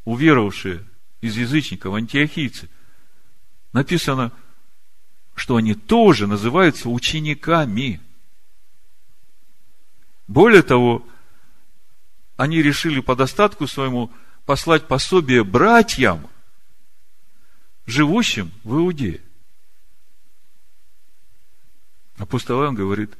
[0.05, 0.85] уверовавшие
[1.21, 2.69] из язычников, антиохийцы,
[3.73, 4.31] написано,
[5.35, 8.01] что они тоже называются учениками.
[10.27, 11.05] Более того,
[12.37, 14.11] они решили по достатку своему
[14.45, 16.27] послать пособие братьям,
[17.85, 19.21] живущим в Иудее.
[22.19, 23.17] Апостол Иоанн говорит,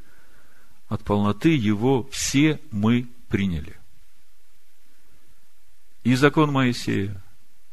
[0.89, 3.77] от полноты его все мы приняли.
[6.03, 7.23] И закон Моисея,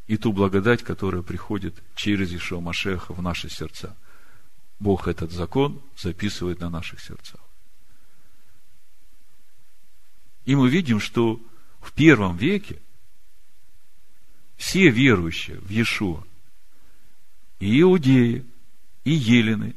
[0.07, 3.97] и ту благодать, которая приходит через Ишуа Машеха в наши сердца.
[4.79, 7.41] Бог этот закон записывает на наших сердцах.
[10.45, 11.41] И мы видим, что
[11.81, 12.81] в первом веке
[14.57, 16.23] все верующие в Иешуа,
[17.59, 18.47] и иудеи,
[19.03, 19.75] и елены,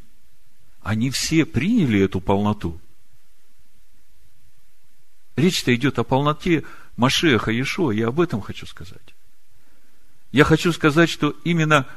[0.81, 2.79] они все приняли эту полноту.
[5.35, 6.63] Речь-то идет о полноте
[6.97, 9.15] Машеха Иешуа, я об этом хочу сказать.
[10.31, 11.87] Я хочу сказать, что именно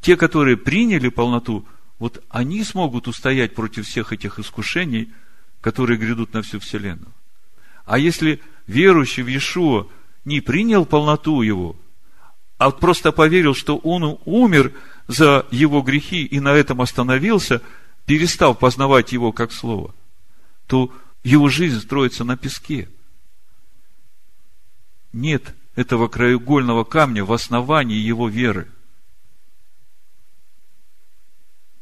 [0.00, 1.66] те, которые приняли полноту,
[1.98, 5.12] вот они смогут устоять против всех этих искушений,
[5.60, 7.12] которые грядут на всю Вселенную.
[7.84, 9.86] А если верующий в Иешуа
[10.24, 11.76] не принял полноту его,
[12.58, 14.72] а просто поверил, что он умер
[15.06, 17.60] за его грехи и на этом остановился–
[18.06, 19.94] перестав познавать его как слово,
[20.66, 22.88] то его жизнь строится на песке.
[25.12, 28.68] Нет этого краеугольного камня в основании его веры.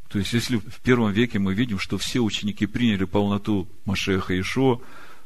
[0.09, 4.80] То есть, если в первом веке мы видим, что все ученики приняли полноту Машеха Ишуа,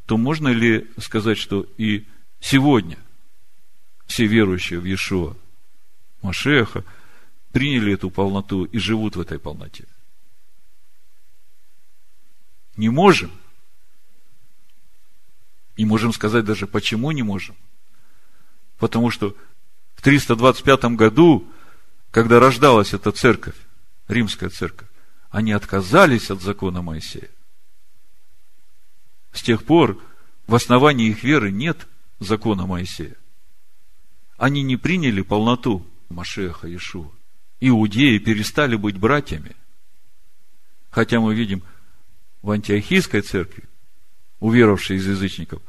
[0.05, 2.05] то можно ли сказать, что и
[2.41, 2.99] сегодня
[4.07, 5.37] все верующие в Иешуа,
[6.21, 6.85] Машеха,
[7.53, 9.87] приняли эту полноту и живут в этой полноте?
[12.77, 13.31] Не можем.
[15.77, 17.57] И можем сказать даже, почему не можем.
[18.79, 19.37] Потому что
[19.95, 21.49] в 325 году,
[22.11, 23.57] когда рождалась эта церковь,
[24.09, 24.89] римская церковь,
[25.31, 27.31] они отказались от закона Моисея.
[29.33, 30.01] С тех пор
[30.47, 31.89] в основании их веры нет
[32.21, 33.17] закона Моисея.
[34.37, 37.11] Они не приняли полноту Машеха Иешуа.
[37.61, 39.57] Иудеи перестали быть братьями.
[40.91, 41.65] Хотя мы видим
[42.45, 43.65] в антиохийской церкви,
[44.39, 45.63] уверовавшие из язычников,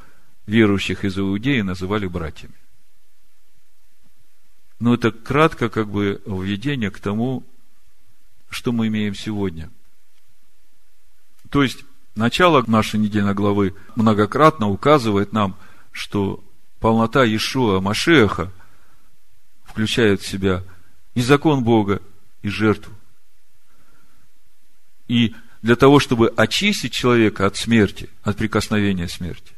[0.45, 2.53] верующих из Иудеи называли братьями.
[4.81, 7.45] Но это кратко как бы введение к тому,
[8.49, 9.71] что мы имеем сегодня.
[11.49, 15.55] То есть, начало нашей недельной главы многократно указывает нам,
[15.93, 16.43] что
[16.81, 18.51] полнота Иешуа Машеха
[19.63, 20.61] включает в себя
[21.13, 22.01] и закон Бога,
[22.41, 22.93] и жертву.
[25.07, 25.33] И
[25.65, 29.55] для того, чтобы очистить человека от смерти, от прикосновения смерти,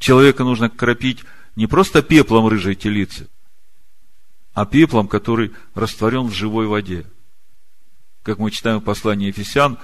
[0.00, 1.22] человека нужно кропить
[1.54, 3.28] не просто пеплом рыжей телицы,
[4.54, 7.06] а пеплом, который растворен в живой воде.
[8.24, 9.78] Как мы читаем в послании Ефесян,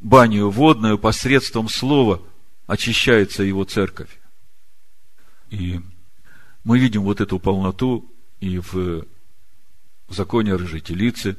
[0.00, 2.20] баню водную посредством слова
[2.66, 4.10] очищается его церковь.
[5.50, 5.80] И
[6.64, 9.06] мы видим вот эту полноту и в
[10.08, 11.36] законе рыжей телицы,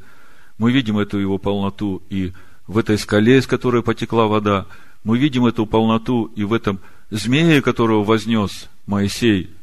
[0.58, 2.34] мы видим эту его полноту и в
[2.76, 4.66] этой скале, из которой потекла вода,
[5.04, 6.80] мы видим эту полноту и в этом
[7.12, 9.56] змее, которого вознес Моисей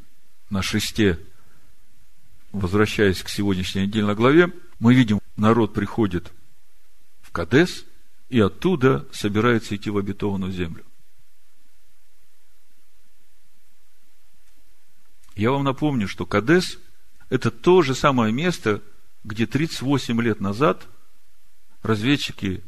[0.49, 1.19] на шесте–
[2.55, 6.33] возвращаясь к сегодняшней недельной главе, мы видим, народ приходит
[7.21, 7.85] в Кадес
[8.29, 10.85] и оттуда собирается идти в обетованную землю.
[15.35, 16.79] Я вам напомню, что Кадес–
[17.29, 18.83] это то же самое место,
[19.25, 20.87] где 38 лет назад
[21.83, 22.63] разведчики,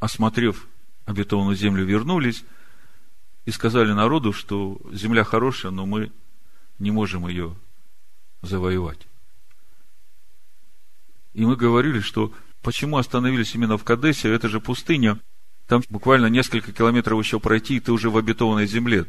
[0.00, 0.66] осмотрев
[1.04, 2.44] обетованную землю, вернулись
[3.44, 6.10] и сказали народу, что земля хорошая, но мы
[6.78, 7.54] не можем ее
[8.42, 9.06] завоевать.
[11.34, 12.32] И мы говорили, что
[12.62, 15.20] почему остановились именно в Кадесе, это же пустыня,
[15.66, 19.06] там буквально несколько километров еще пройти, и ты уже в обетованной земле.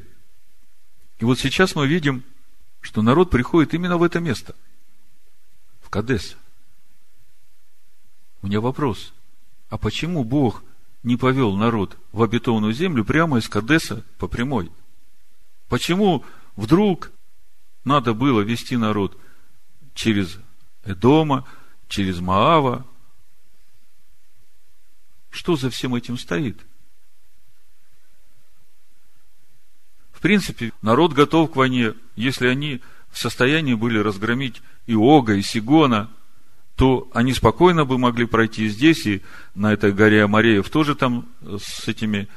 [1.19, 2.23] И вот сейчас мы видим,
[2.82, 4.56] что народ приходит именно в это место,
[5.82, 6.36] в Кадес.
[8.41, 9.13] У меня вопрос,
[9.69, 10.63] а почему Бог
[11.04, 14.72] не повел народ в обетованную землю прямо из Кадеса по прямой?
[15.68, 16.24] Почему
[16.56, 17.12] вдруг
[17.84, 19.18] надо было вести народ
[19.94, 20.38] через
[20.84, 21.48] Эдома,
[21.88, 22.86] через Маава.
[25.30, 26.60] Что за всем этим стоит?
[30.12, 31.94] В принципе, народ готов к войне.
[32.16, 36.12] Если они в состоянии были разгромить и Ога, и Сигона,
[36.82, 39.22] то они спокойно бы могли пройти здесь и
[39.54, 42.28] на этой горе Амареев тоже там с этими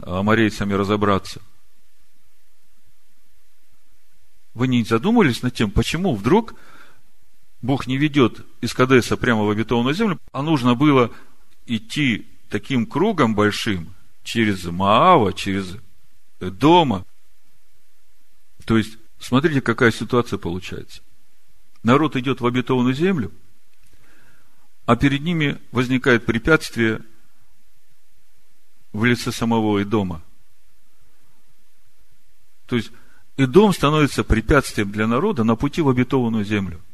[0.00, 1.40] амарейцами разобраться.
[4.54, 6.54] Вы не задумывались над тем, почему вдруг
[7.60, 11.12] Бог не ведет из Кадеса прямо в обетованную землю, а нужно было
[11.66, 15.76] идти таким кругом большим через Маава, через
[16.40, 17.06] Дома.
[18.64, 21.02] То есть, смотрите, какая ситуация получается.
[21.84, 23.30] Народ идет в обетованную землю,
[24.86, 27.02] а перед ними возникает препятствие
[28.92, 30.22] в лице самого Идома.
[32.66, 32.90] То есть,
[33.36, 36.80] Идом становится препятствием для народа на пути в обетованную землю–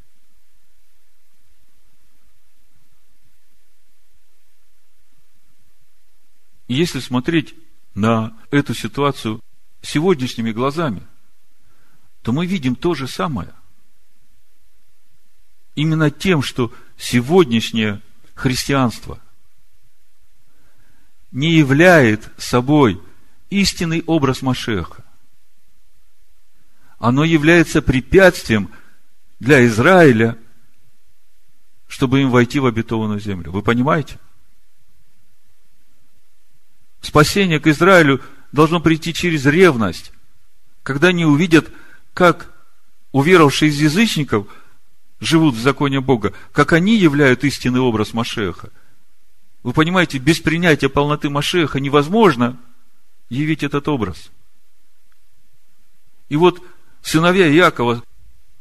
[6.68, 7.55] И если смотреть
[7.94, 9.40] на эту ситуацию
[9.81, 11.03] сегодняшними глазами,
[12.22, 13.53] то мы видим то же самое.
[15.79, 18.03] Именно тем, что сегодняшнее
[18.35, 19.21] христианство
[21.31, 23.01] не являет собой
[23.49, 25.05] истинный образ Машеха.
[26.99, 28.73] Оно является препятствием
[29.38, 30.37] для Израиля,
[31.87, 33.53] чтобы им войти в обетованную землю.
[33.53, 34.19] Вы понимаете?
[37.00, 40.11] Спасение к Израилю должно прийти через ревность,
[40.83, 41.71] когда они увидят,
[42.15, 42.52] как
[43.13, 44.48] уверовавшие из язычников
[45.21, 48.71] живут в законе Бога, как они являют истинный образ Машеха.
[49.62, 52.58] Вы понимаете, без принятия полноты Машеха невозможно
[53.29, 54.31] явить этот образ.
[56.29, 56.62] И вот
[57.02, 58.02] сыновья Иакова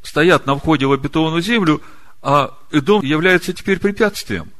[0.02, 1.82] стоят на входе в обетованную землю,
[2.22, 4.52] а Эдом является теперь препятствием.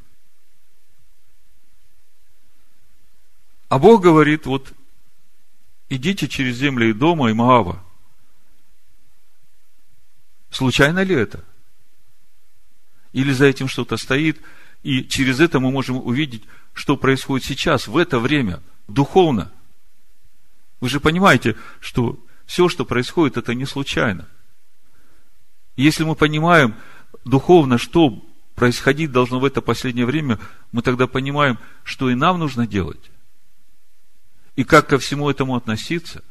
[3.68, 4.72] А Бог говорит, вот,
[5.88, 7.84] идите через земли и дома, и Маава.
[10.50, 11.44] Случайно ли это?
[13.12, 14.40] Или за этим что-то стоит?
[14.82, 19.52] И через это мы можем увидеть, что происходит сейчас, в это время, духовно.
[20.80, 24.28] Вы же понимаете, что все, что происходит, это не случайно.
[25.76, 26.74] Если мы понимаем
[27.24, 30.38] духовно, что происходить должно в это последнее время,
[30.72, 33.10] мы тогда понимаем, что и нам нужно делать.
[34.56, 36.24] И как ко всему этому относиться.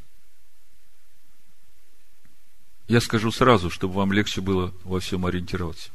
[2.87, 5.91] Я скажу сразу, чтобы вам легче было во всем ориентироваться.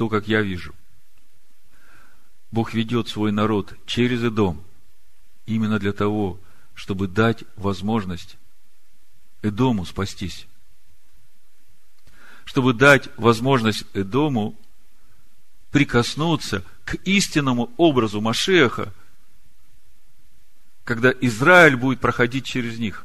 [0.00, 0.74] То, как я вижу.
[2.50, 4.64] Бог ведет свой народ через Эдом
[5.44, 6.40] именно для того,
[6.72, 8.38] чтобы дать возможность
[9.42, 10.46] Эдому спастись.
[12.46, 14.58] Чтобы дать возможность Эдому
[15.70, 18.94] прикоснуться к истинному образу Машеха,
[20.84, 23.04] когда Израиль будет проходить через них.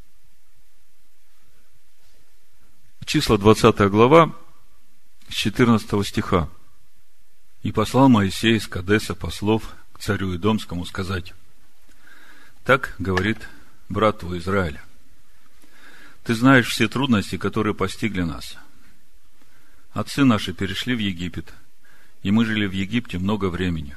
[3.04, 4.34] Числа 20 глава,
[5.28, 6.50] с 14 стиха.
[7.66, 11.34] «И послал Моисей из Кадеса послов к царю Идомскому сказать,
[12.64, 13.50] так говорит
[13.90, 14.82] брат твой Израиля,
[16.24, 18.56] ты знаешь все трудности, которые постигли нас.
[19.92, 21.54] Отцы наши перешли в Египет–
[22.26, 23.96] и мы жили в Египте много времени.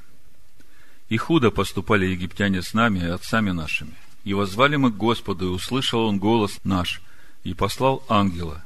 [1.09, 3.95] И худо поступали египтяне с нами и отцами нашими.
[4.25, 7.01] И возвали мы к Господу, и услышал Он голос наш,
[7.43, 8.63] и послал ангела,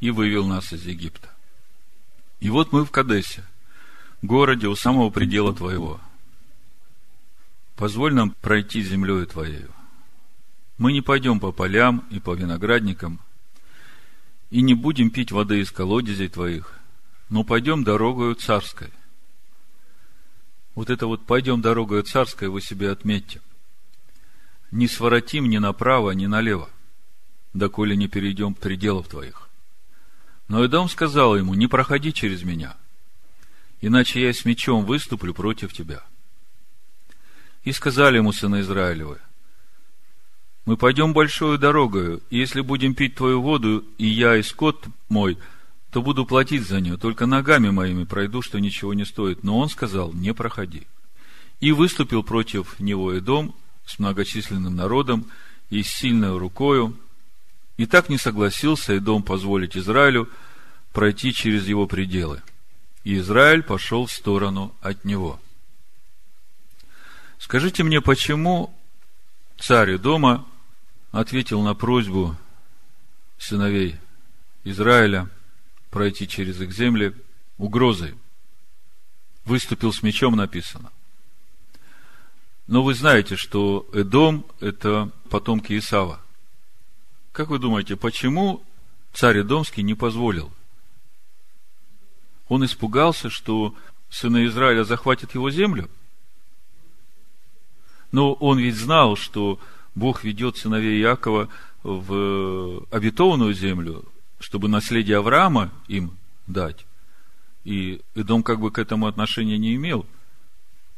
[0.00, 1.28] и вывел нас из Египта.
[2.40, 3.44] И вот мы в Кадесе,
[4.22, 6.00] городе у самого предела Твоего.
[7.76, 9.70] Позволь нам пройти землею Твоею.
[10.78, 13.20] Мы не пойдем по полям и по виноградникам,
[14.50, 16.78] и не будем пить воды из колодезей Твоих,
[17.28, 18.90] но пойдем дорогою царской.
[20.74, 23.40] Вот это вот пойдем дорогою царской вы себе отметьте.
[24.70, 26.70] Не своротим ни направо, ни налево,
[27.52, 29.48] доколе не перейдем пределов твоих.
[30.48, 32.76] Но Эдом сказал ему, не проходи через меня,
[33.80, 36.02] иначе я с мечом выступлю против тебя.
[37.64, 39.18] И сказали ему сыны Израилевы,
[40.66, 45.38] мы пойдем большую дорогою, и если будем пить твою воду, и я, и скот мой–
[45.90, 49.42] то буду платить за нее, только ногами моими пройду, что ничего не стоит.
[49.42, 50.86] Но он сказал, не проходи.
[51.58, 53.54] И выступил против него и дом
[53.84, 55.26] с многочисленным народом
[55.68, 56.96] и с сильной рукою,
[57.76, 60.28] и так не согласился и дом позволить Израилю
[60.92, 62.42] пройти через его пределы.
[63.04, 65.40] И Израиль пошел в сторону от него.
[67.38, 68.74] Скажите мне, почему
[69.58, 70.46] царь дома
[71.10, 72.36] ответил на просьбу
[73.38, 73.96] сыновей
[74.64, 75.28] Израиля–
[75.90, 77.14] пройти через их земли
[77.58, 78.14] угрозой.
[79.44, 80.90] Выступил с мечом, написано.
[82.66, 86.20] Но вы знаете, что Эдом– это потомки Исава.
[87.32, 88.64] Как вы думаете, почему
[89.12, 90.52] царь Эдомский не позволил?
[92.50, 93.76] Он испугался, что
[94.10, 95.88] сыны Израиля захватят его землю?
[98.10, 99.60] Но он ведь знал, что
[99.94, 101.48] Бог ведет сыновей Иакова
[101.84, 104.04] в обетованную землю,
[104.40, 106.84] чтобы наследие Авраама им дать.
[107.62, 110.04] И Идом как бы к этому отношения не имел.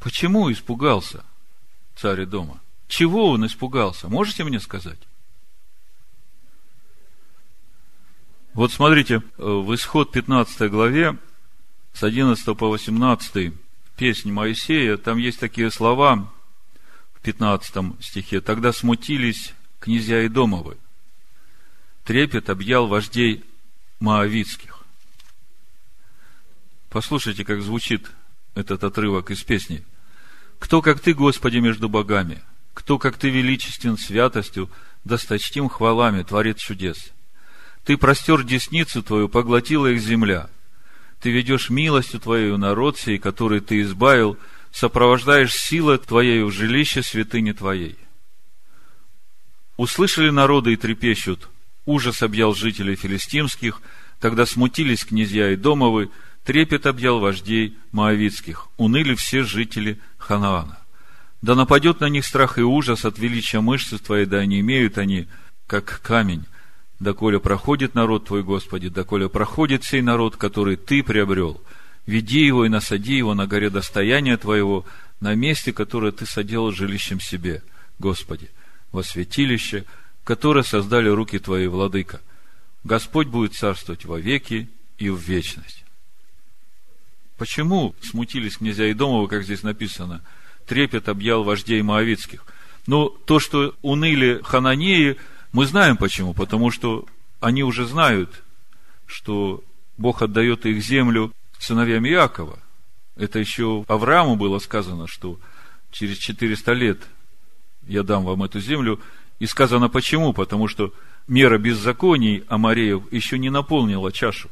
[0.01, 1.23] Почему испугался
[1.97, 2.63] царь дома?
[2.89, 4.09] Чего он испугался?
[4.09, 4.99] Можете мне сказать?
[8.55, 11.19] Вот смотрите, в исход 15 главе,
[11.93, 13.53] с 11 по 18
[13.97, 16.33] песнь Моисея, там есть такие слова
[17.15, 18.41] в 15 стихе.
[18.41, 20.79] «Тогда смутились князья Идомовы,
[22.05, 23.45] трепет объял вождей
[24.01, 24.85] Моавицких.
[26.89, 28.11] Послушайте, как звучит
[28.55, 29.85] этот отрывок из песни.
[30.59, 32.43] «Кто, как ты, Господи, между богами?
[32.75, 34.71] Кто, как ты, величествен святостью,
[35.05, 37.11] досточтим хвалами, творит чудес?
[37.85, 40.49] Ты простер десницу твою, поглотила их земля.
[41.23, 44.37] Ты ведешь милостью твоею народ сей, который ты избавил,
[44.73, 47.97] сопровождаешь силой твоей в жилище святыни твоей.
[49.77, 51.49] Услышали народы и трепещут,
[51.85, 53.83] Ужас объял жителей филистимских,
[54.21, 56.11] тогда смутились князья и домовы,
[56.45, 60.79] трепет объял вождей моавицких, уныли все жители Ханаана.
[61.41, 65.27] Да нападет на них страх и ужас от величия мышцы твоей, да не имеют они,
[65.67, 66.45] как камень,
[67.03, 71.61] доколе проходит народ твой, Господи, доколе проходит сей народ, который ты приобрел.
[72.07, 74.85] Веди его и насади его на горе достояния твоего,
[75.21, 77.63] на месте, которое ты соделал жилищем себе,
[77.99, 78.51] Господи,
[78.91, 79.85] во святилище–
[80.25, 82.21] которые создали руки Твои, Владыка.
[82.85, 85.85] Господь будет царствовать во веки и в вечность.
[87.39, 90.23] Почему смутились князья Идомова, как здесь написано?
[90.67, 92.45] Трепет объял вождей Моавицких.
[92.87, 95.17] Ну, то, что уныли хананеи,
[95.53, 96.35] мы знаем почему.
[96.35, 97.07] Потому что
[97.41, 98.43] они уже знают,
[99.07, 99.63] что
[99.97, 102.59] Бог отдает их землю сыновьям Иакова.
[103.17, 105.39] Это еще Аврааму было сказано, что
[105.91, 106.99] через 400 лет
[107.87, 109.01] я дам вам эту землю.
[109.39, 110.33] И сказано почему?
[110.33, 110.95] Потому что
[111.27, 114.51] мера беззаконий Амареев еще не наполнила чашу.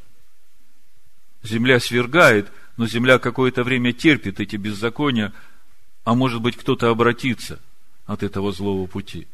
[1.42, 5.32] Земля свергает, но земля какое-то время терпит эти беззакония,
[6.04, 7.60] а может быть кто-то обратится
[8.06, 9.26] от этого злого пути.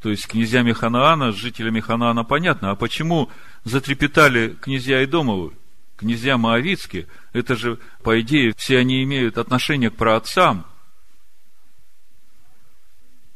[0.00, 2.70] То есть князьями Ханаана, с жителями Ханаана понятно.
[2.70, 3.30] А почему
[3.64, 5.52] затрепетали князья Идомовы,
[5.96, 7.06] князья Моавицкие?
[7.32, 10.66] Это же, по идее, все они имеют отношение к праотцам.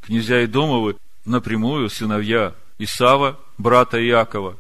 [0.03, 4.59] Князья Идомовы напрямую сыновья Исава, брата Иакова.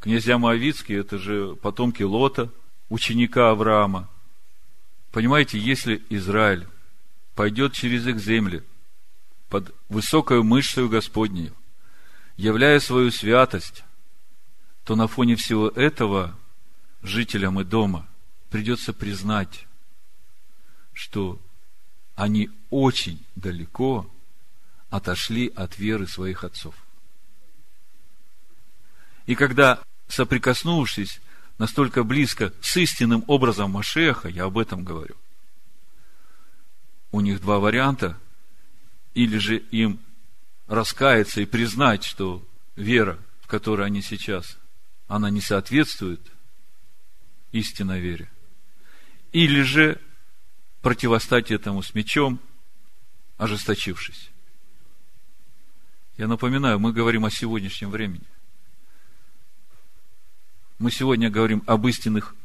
[0.00, 2.50] Князья Моавицкие– это же потомки Лота,
[2.88, 4.08] ученика Авраама.
[5.12, 6.66] Понимаете, если Израиль
[7.34, 8.62] пойдет через их земли–
[9.48, 11.54] под высокою мышцею Господнею,
[12.36, 13.84] являя свою святость,
[14.84, 16.36] то на фоне всего этого
[17.02, 18.06] жителям и дома
[18.50, 19.66] придется признать,
[20.92, 21.38] что
[22.14, 24.10] они очень далеко
[24.90, 26.74] отошли от веры своих отцов.
[29.26, 31.20] И когда, соприкоснувшись
[31.58, 35.16] настолько близко с истинным образом Машеха, я об этом говорю,
[37.12, 38.18] у них два варианта–
[39.18, 39.98] или же им
[40.68, 42.46] раскаяться и признать, что
[42.76, 44.56] вера, в которой они сейчас,
[45.08, 46.20] она не соответствует
[47.50, 48.30] истинной вере.
[49.32, 50.00] Или же
[50.82, 52.38] противостать этому с мечом,
[53.38, 54.30] ожесточившись.
[56.16, 58.28] Я напоминаю, мы говорим о сегодняшнем времени.
[60.78, 62.36] Мы сегодня говорим об истинных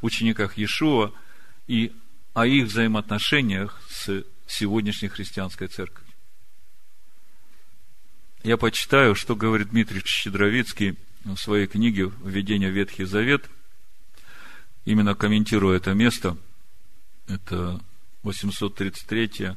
[0.00, 1.12] учениках Иешуа
[1.66, 1.92] и
[2.32, 6.11] о их взаимоотношениях с сегодняшней христианской церковью.
[8.42, 13.48] Я почитаю, что говорит Дмитрий Щедровицкий в своей книге «Введение в Ветхий Завет»,
[14.84, 16.36] именно комментируя это место,
[17.28, 17.80] это
[18.24, 19.52] 833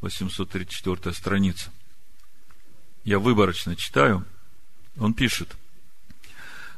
[0.00, 1.70] 834 страница.
[3.04, 4.24] Я выборочно читаю.
[4.98, 5.56] Он пишет,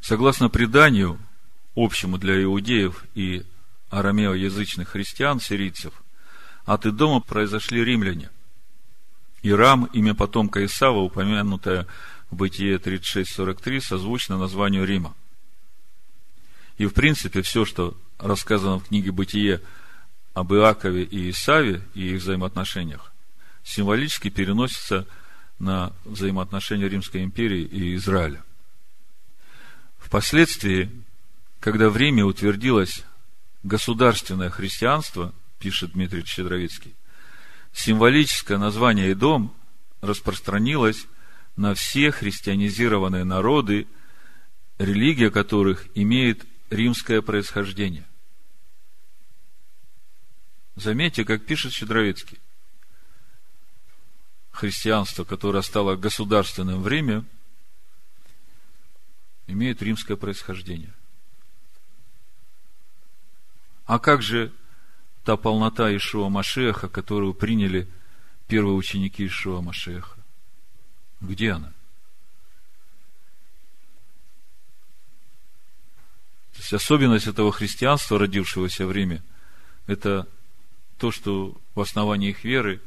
[0.03, 1.18] согласно преданию,
[1.74, 3.42] общему для иудеев и
[3.88, 5.94] арамеоязычных христиан, сирийцев,
[6.66, 8.28] от Идома произошли римляне.
[9.43, 11.86] Ирам, имя потомка Исава, упомянутое
[12.30, 15.14] в Бытие 36.43, созвучно названию Рима.
[16.76, 19.61] И, в принципе, все, что рассказано в книге Бытие
[20.34, 23.12] об Иакове и Исаве и их взаимоотношениях,
[23.64, 25.07] символически переносится
[25.59, 28.45] на взаимоотношения Римской империи и Израиля.
[29.99, 30.91] Впоследствии,
[31.61, 33.05] когда в Риме утвердилось
[33.62, 36.95] государственное христианство, пишет Дмитрий Щедровицкий,
[37.73, 39.55] символическое название Идом
[40.01, 41.07] распространилось
[41.57, 43.87] на все христианизированные народы,
[44.79, 48.07] религия которых имеет римское происхождение.
[50.77, 52.39] Заметьте, как пишет Щедровицкий.
[54.53, 57.25] Христианство, которое стало государственным в Риме,
[59.49, 60.95] имеет римское происхождение.
[63.87, 64.53] А как же
[65.29, 67.87] та полнота Ишуа Машеха, которую приняли
[68.47, 70.16] первые ученики Ишуа Машеха?
[71.20, 71.68] Где она?
[76.55, 79.22] То есть особенность этого христианства, родившегося в Риме,
[79.87, 80.26] это
[80.97, 82.81] то, что в основании их веры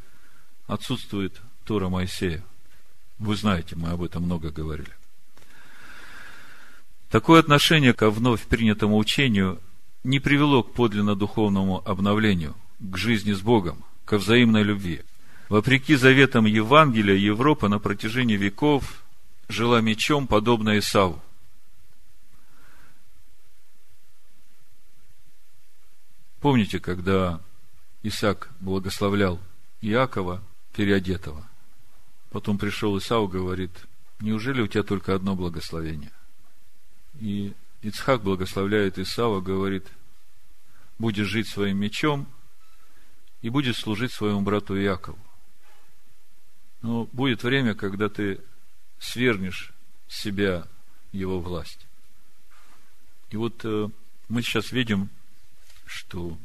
[0.65, 2.43] отсутствует Тора Моисея.
[3.19, 4.95] Вы знаете, мы об этом много говорили.
[7.11, 9.61] Такое отношение к вновь принятому учению
[10.03, 15.01] не привело к подлинно духовному обновлению, к жизни с Богом, к взаимной любви.
[15.49, 19.03] Вопреки заветам Евангелия, Европа на протяжении веков
[19.47, 21.21] жила мечом, подобно Исаву.
[26.39, 27.39] Помните, когда
[28.01, 29.39] Исаак благословлял
[29.81, 30.41] Иакова,
[30.73, 31.47] переодетого?
[32.31, 33.71] Потом пришел Исау, говорит,
[34.21, 36.11] неужели у тебя только одно благословение?
[37.19, 39.87] И Ицхак благословляет Исава, говорит,
[40.99, 42.27] будешь жить своим мечом
[43.41, 45.17] и будешь служить своему брату Якову.
[46.83, 48.39] Но будет время, когда ты
[48.99, 49.73] свернешь
[50.07, 50.67] с себя
[51.11, 51.87] его власть.
[53.31, 53.89] И вот э,
[54.29, 55.09] мы сейчас видим,
[55.85, 56.37] что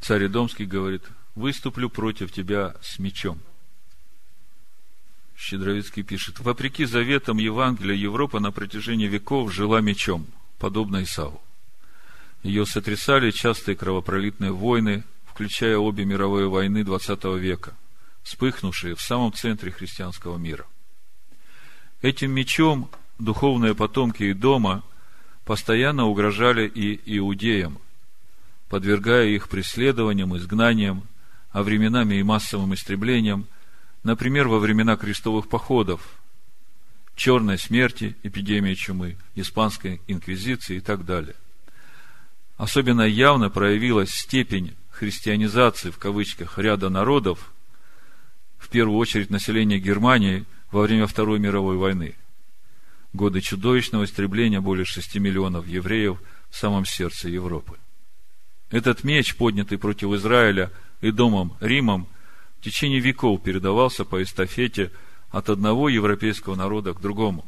[0.00, 1.02] царь Идомский говорит,
[1.34, 3.38] выступлю против тебя с мечом.
[5.36, 10.26] Щедровицкий пишет, вопреки заветам Евангелия, Европа на протяжении веков жила мечом–
[10.60, 11.40] подобно Исаву.
[12.44, 17.74] Ее сотрясали частые кровопролитные войны, включая обе мировые войны XX века,
[18.22, 20.66] вспыхнувшие в самом центре христианского мира.
[22.02, 24.82] Этим мечом духовные потомки и дома
[25.44, 27.78] постоянно угрожали и иудеям,
[28.68, 31.08] подвергая их преследованиям, изгнаниям,
[31.50, 33.46] а временами и массовым истреблениям,
[34.02, 36.19] например, во времена крестовых походов,
[37.20, 41.34] черной смерти, эпидемии чумы, испанской инквизиции и так далее.
[42.56, 47.52] Особенно явно проявилась степень христианизации, в кавычках, ряда народов,
[48.56, 52.14] в первую очередь населения Германии во время Второй мировой войны.
[53.12, 56.18] Годы чудовищного истребления более 6 миллионов евреев
[56.48, 57.76] в самом сердце Европы.
[58.70, 60.70] Этот меч, поднятый против Израиля
[61.02, 62.08] и домом Римом,
[62.60, 64.90] в течение веков передавался по эстафете
[65.30, 67.44] от одного европейского народа к другому.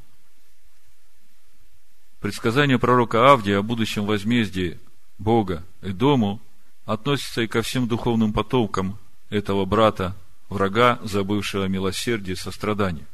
[2.20, 4.78] Предсказание пророка Авдия о будущем возмездии
[5.18, 6.40] Бога и дому
[6.84, 10.16] относится и ко всем духовным потомкам этого брата,
[10.48, 13.06] врага, забывшего милосердие и сострадание.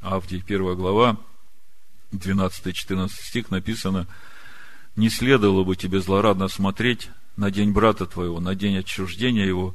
[0.00, 1.16] Авдий, 1 глава,
[2.12, 4.08] 12-14 стих написано,
[4.96, 9.74] «Не следовало бы тебе злорадно смотреть на день брата твоего, на день отчуждения его,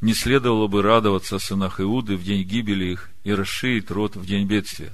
[0.00, 4.24] не следовало бы радоваться о сынах Иуды в день гибели их и расширить рот в
[4.24, 4.92] день бедствия.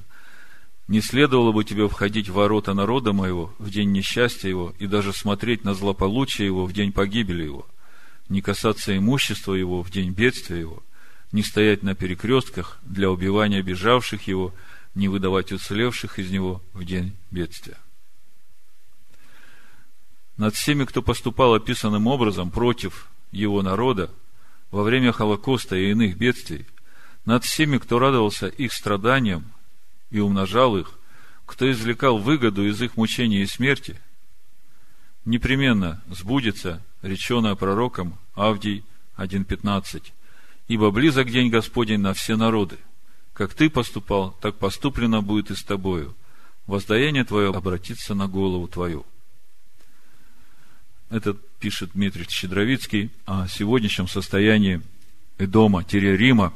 [0.89, 5.13] Не следовало бы тебе входить в ворота народа моего в день несчастья его и даже
[5.13, 7.67] смотреть на злополучие его в день погибели его,
[8.29, 10.83] не касаться имущества его в день бедствия его,
[11.33, 14.55] не стоять на перекрестках для убивания бежавших его,
[14.95, 17.79] не выдавать уцелевших из него в день бедствия.
[20.37, 24.11] Над всеми, кто поступал описанным образом против его народа
[24.71, 26.67] во время Холокоста и иных бедствий,
[27.25, 29.53] над всеми, кто радовался их страданиям
[30.11, 30.93] и умножал их,
[31.45, 34.01] кто извлекал выгоду из их мучения и смерти,
[35.25, 38.85] непременно сбудется реченое пророком Авдий
[39.17, 40.13] 1.15
[40.69, 42.79] ибо близок день Господень на все народы.
[43.33, 46.15] Как ты поступал, так поступлено будет и с тобою.
[46.67, 49.07] Воздаяние твое обратится на голову твою.
[51.11, 54.81] Это пишет Дмитрий Щедровицкий о сегодняшнем состоянии
[55.39, 56.53] Эдома-Рима.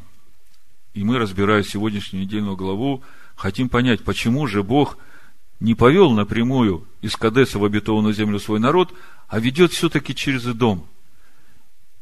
[0.94, 3.02] И мы, разбирая сегодняшнюю недельную главу,
[3.36, 4.98] хотим понять, почему же Бог
[5.60, 8.92] не повел напрямую из Кадеса в обетованную землю свой народ,
[9.28, 10.86] а ведет все-таки через Эдом–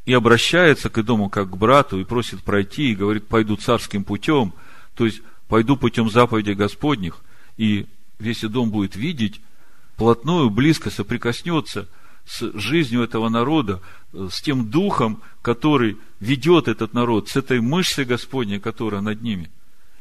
[0.09, 4.55] и обращается к Идому как к брату и просит пройти, и говорит, пойду царским путем,
[4.95, 7.19] то есть пойду путем заповедей Господних,
[7.59, 7.85] и
[8.19, 9.43] весь Идом будет видеть,
[9.99, 11.89] плотную, близко соприкоснется
[12.29, 13.81] с жизнью этого народа,
[14.13, 19.51] с тем духом, который ведет этот народ, с этой мышцей Господней, которая над ними.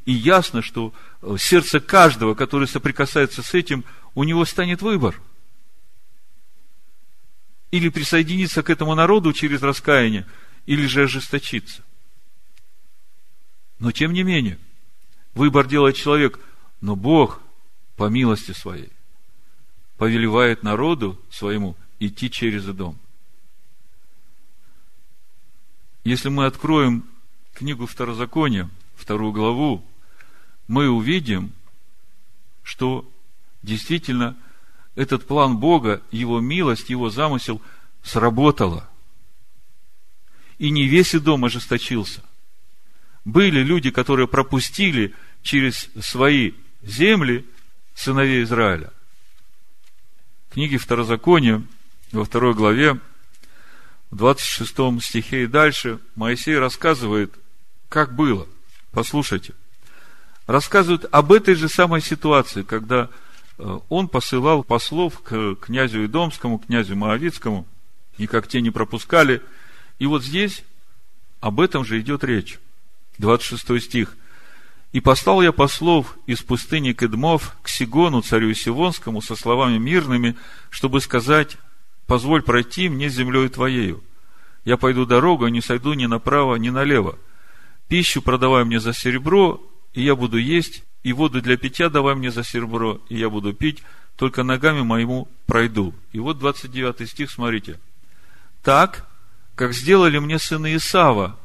[0.05, 0.93] И ясно, что
[1.37, 5.19] сердце каждого, который соприкасается с этим, у него станет выбор–
[7.71, 10.25] или присоединиться к этому народу через раскаяние,
[10.65, 11.83] или же ожесточиться.
[13.79, 14.57] Но тем не менее,
[15.33, 16.39] выбор делает человек,
[16.81, 17.41] но Бог
[17.95, 18.89] по милости своей
[19.97, 22.97] повелевает народу своему идти через дом.
[26.03, 27.03] Если мы откроем
[27.53, 29.83] книгу Второзакония, вторую главу,
[30.67, 31.51] мы увидим,
[32.63, 33.09] что
[33.63, 34.37] действительно
[34.95, 37.61] этот план Бога, Его милость, Его замысел
[38.03, 38.89] сработало.
[40.57, 42.23] И не весь и дом ожесточился.
[43.25, 47.45] Были люди, которые пропустили через свои земли
[47.93, 48.91] сыновей Израиля.
[50.49, 51.63] В книге Второзакония,
[52.11, 52.99] во второй главе,
[54.11, 57.33] в 26 стихе и дальше, Моисей рассказывает,
[57.89, 58.47] как было.
[58.91, 59.53] Послушайте.
[60.45, 63.09] Рассказывает об этой же самой ситуации, когда
[63.57, 67.65] Э, он посылал послов к князю Идомскому, князю Моавицкому,
[68.17, 69.41] и как те не пропускали.
[69.99, 70.63] И вот здесь
[71.39, 72.59] об этом же идет речь.
[73.17, 74.15] 26 стих.
[74.91, 80.35] «И послал я послов из пустыни Кедмов к Сигону, царю Сивонскому, со словами мирными,
[80.69, 81.57] чтобы сказать,
[82.07, 84.03] позволь пройти мне землей твоею.
[84.65, 87.19] Я пойду дорогу, не сойду ни направо, ни налево.
[87.87, 89.61] Пищу продавай мне за серебро,
[89.93, 93.53] и я буду есть, и воду для питья давай мне за серебро, и я буду
[93.53, 93.83] пить,
[94.15, 95.93] только ногами моему пройду.
[96.11, 97.79] И вот 29 стих, смотрите.
[98.63, 99.07] Так,
[99.55, 101.39] как сделали мне сыны Исава,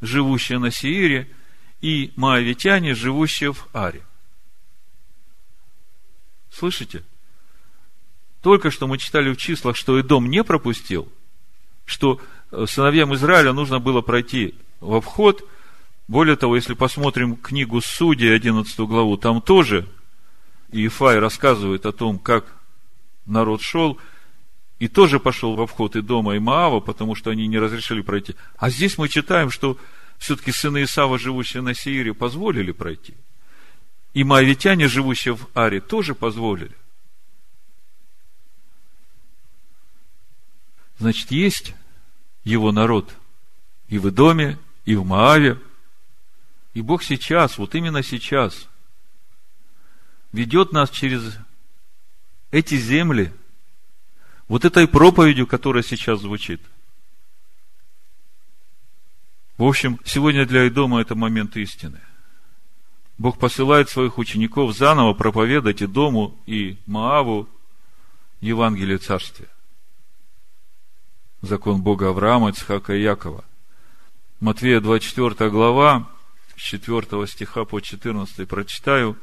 [0.00, 1.28] живущие на Сиире,
[1.80, 4.02] и маавитяне, живущие в Аре.
[6.50, 7.04] Слышите?
[8.44, 11.10] Только что мы читали в числах, что Идом не пропустил,
[11.84, 12.20] что
[12.52, 15.42] э, сыновьям Израиля нужно было пройти в обход–
[16.06, 19.88] более того, если посмотрим книгу Судей, 11 главу, там тоже
[20.70, 22.44] Иефай рассказывает о том, как
[23.24, 23.98] народ шел,
[24.78, 28.34] и тоже пошел в обход и дома, и Маава, потому что они не разрешили пройти.
[28.58, 29.78] А здесь мы читаем, что
[30.18, 33.14] все-таки сыны Исава, живущие на Сеире, позволили пройти.
[34.12, 36.72] И моавитяне, живущие в Аре, тоже позволили.
[40.98, 41.74] Значит, есть
[42.44, 43.14] его народ
[43.88, 45.60] и в Идоме, и в Мааве.
[46.72, 48.68] И Бог сейчас, вот именно сейчас,
[50.32, 51.38] ведет нас через
[52.50, 53.32] эти земли,
[54.48, 56.60] вот этой проповедью, которая сейчас звучит.
[59.56, 62.00] В общем, сегодня для Идома это момент истины.
[63.16, 65.86] Бог посылает своих учеников заново проповедать и
[66.46, 67.48] и Мааву
[68.40, 69.48] Евангелие Царствия.
[71.46, 73.44] Закон Бога Авраама, Ицхака и Якова.
[74.40, 76.08] Матвея 24 глава,
[76.56, 79.16] с 4 стиха по 14 прочитаю.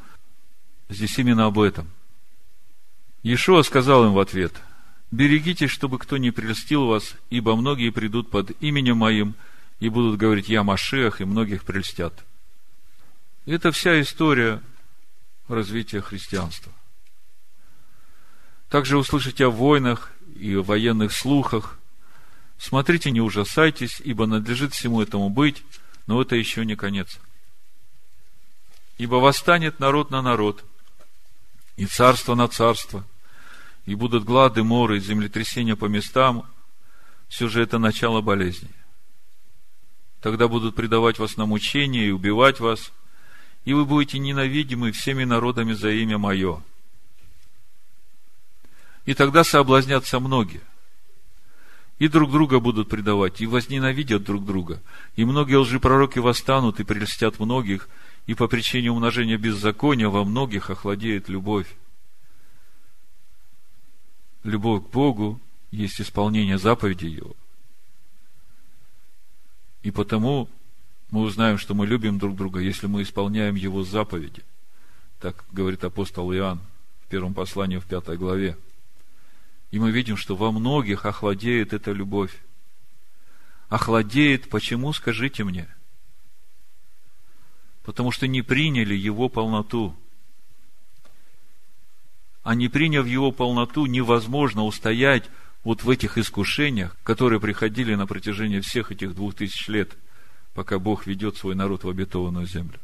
[0.89, 1.87] Здесь именно об этом.
[3.23, 4.53] Иешуа сказал им в ответ,
[5.11, 9.35] «Берегитесь, чтобы кто не прельстил вас, ибо многие придут под именем моим
[9.79, 12.13] и будут говорить, я Машех, и многих прельстят».
[13.45, 14.61] Это вся история
[15.47, 16.71] развития христианства.
[18.69, 21.77] Также услышите о войнах и военных слухах.
[22.61, 25.63] Смотрите, не ужасайтесь, ибо надлежит всему этому быть,
[26.05, 27.17] но это еще не конец.
[28.99, 30.63] Ибо восстанет народ на народ,
[31.75, 33.03] и царство на царство,
[33.87, 36.47] и будут глады, моры, землетрясения по местам.
[37.29, 38.69] Все же это начало болезни.
[40.21, 42.91] Тогда будут предавать вас на мучение и убивать вас,
[43.65, 46.61] и вы будете ненавидимы всеми народами за имя Мое.
[49.05, 50.61] И тогда соблазнятся многие.
[52.01, 54.81] И друг друга будут предавать, и возненавидят друг друга.
[55.15, 57.87] И многие лжепророки восстанут и прельстят многих,
[58.25, 61.67] и по причине умножения беззакония во многих охладеет любовь.
[64.43, 65.39] Любовь к Богу
[65.69, 67.35] есть исполнение заповедей Его.
[69.83, 70.49] И потому
[71.11, 74.41] мы узнаем, что мы любим друг друга, если мы исполняем Его заповеди.
[75.19, 76.61] Так говорит апостол Иоанн
[77.05, 78.57] в первом послании в пятой главе.
[79.71, 82.35] И мы видим, что во многих охладеет эта любовь.
[83.69, 85.67] Охладеет, почему, скажите мне?
[87.83, 89.95] Потому что не приняли Его полноту.
[92.43, 95.29] А не приняв Его полноту, невозможно устоять
[95.63, 99.95] вот в этих искушениях, которые приходили на протяжении всех этих двух тысяч лет,
[100.53, 102.79] пока Бог ведет свой народ в обетованную землю.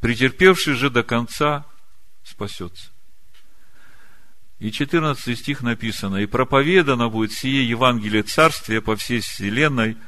[0.00, 1.64] Претерпевший же до конца
[2.22, 2.90] спасется.
[4.58, 9.98] И 14 стих написано, «И проповедано будет сие Евангелие Царствия по всей вселенной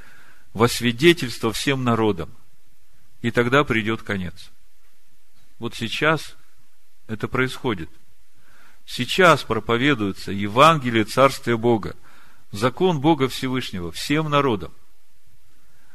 [0.54, 2.30] во свидетельство всем народам,
[3.20, 4.50] и тогда придет конец».
[5.58, 6.36] Вот сейчас
[7.08, 7.90] это происходит.
[8.86, 11.94] Сейчас проповедуется Евангелие Царствия Бога,
[12.50, 14.72] закон Бога Всевышнего всем народам.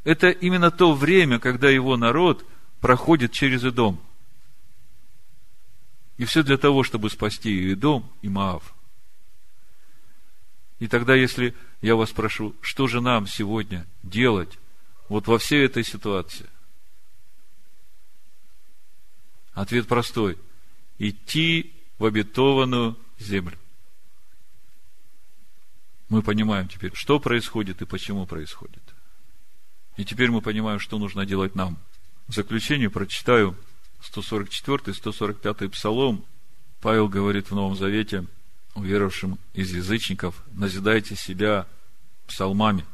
[0.03, 2.45] Это именно то время, когда его народ
[2.81, 3.99] проходит через Идом–
[6.17, 8.73] и все для того, чтобы спасти и дом, и Маав.
[10.79, 14.59] И тогда, если я вас прошу, что же нам сегодня делать
[15.09, 16.49] вот во всей этой ситуации?
[19.53, 20.37] Ответ простой.
[20.97, 23.57] Идти в обетованную землю.
[26.09, 28.83] Мы понимаем теперь, что происходит и почему происходит.
[29.95, 31.77] И теперь мы понимаем, что нужно делать нам.
[32.27, 33.55] В заключение прочитаю
[34.03, 36.25] 144, 145 псалом,
[36.81, 38.25] Павел говорит в Новом Завете
[38.75, 41.67] уверовавшим из язычников, назидайте себя
[42.27, 42.85] псалмами.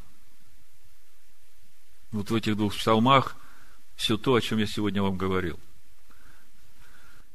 [2.11, 3.35] Вот в этих двух псалмах
[3.95, 5.59] все то, о чем я сегодня вам говорил.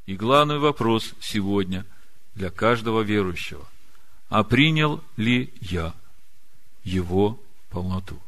[0.06, 1.86] И главный вопрос сегодня
[2.34, 3.66] для каждого верующего.
[4.28, 5.94] А принял ли я
[6.82, 8.20] его полноту?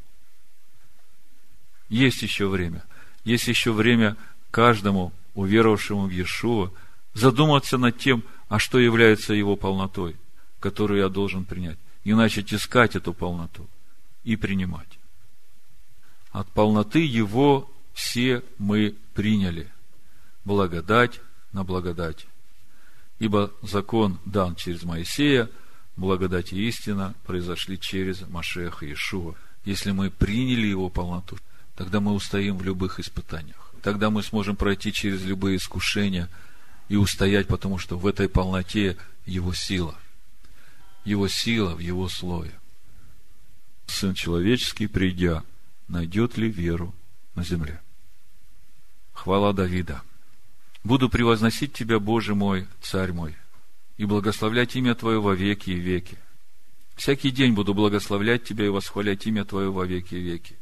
[1.89, 2.85] Есть еще время.
[3.25, 4.17] Есть еще время
[4.51, 6.71] каждому уверовавшему в Иешуа,
[7.15, 10.17] задуматься над тем, а что является его полнотой,
[10.59, 13.69] которую я должен принять, и начать искать эту полноту
[14.25, 14.99] и принимать.
[16.33, 19.71] От полноты его все мы приняли.
[20.45, 21.21] Благодать
[21.53, 22.27] на благодать.
[23.19, 25.51] Ибо закон дан через Моисея,
[25.97, 29.35] благодать и истина произошли через Машеха Иешуа.
[29.65, 31.37] Если мы приняли его полноту,
[31.75, 36.29] тогда мы устоим в любых испытаниях тогда мы сможем пройти через любые искушения
[36.89, 39.95] и устоять, потому что в этой полноте Его сила.
[41.05, 42.53] Его сила в Его слое.
[43.87, 45.45] Сын человеческий, придя,
[45.89, 46.95] найдет ли веру
[47.35, 47.81] на земле?
[49.13, 50.03] Хвала Давида.
[50.85, 53.37] Буду превозносить Тебя, Боже мой, Царь мой,
[53.97, 56.19] и благословлять имя Твое во веки и веки.
[56.97, 60.57] Всякий день буду благословлять Тебя и восхвалять имя Твое во веки и веки.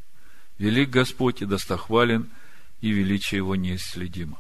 [0.59, 2.31] Велик Господь и достохвален–
[2.81, 4.39] и величие его неисследимо.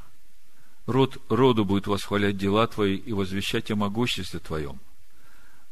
[0.87, 4.81] Род роду будет восхвалять дела Твои и возвещать о могуществе Твоем.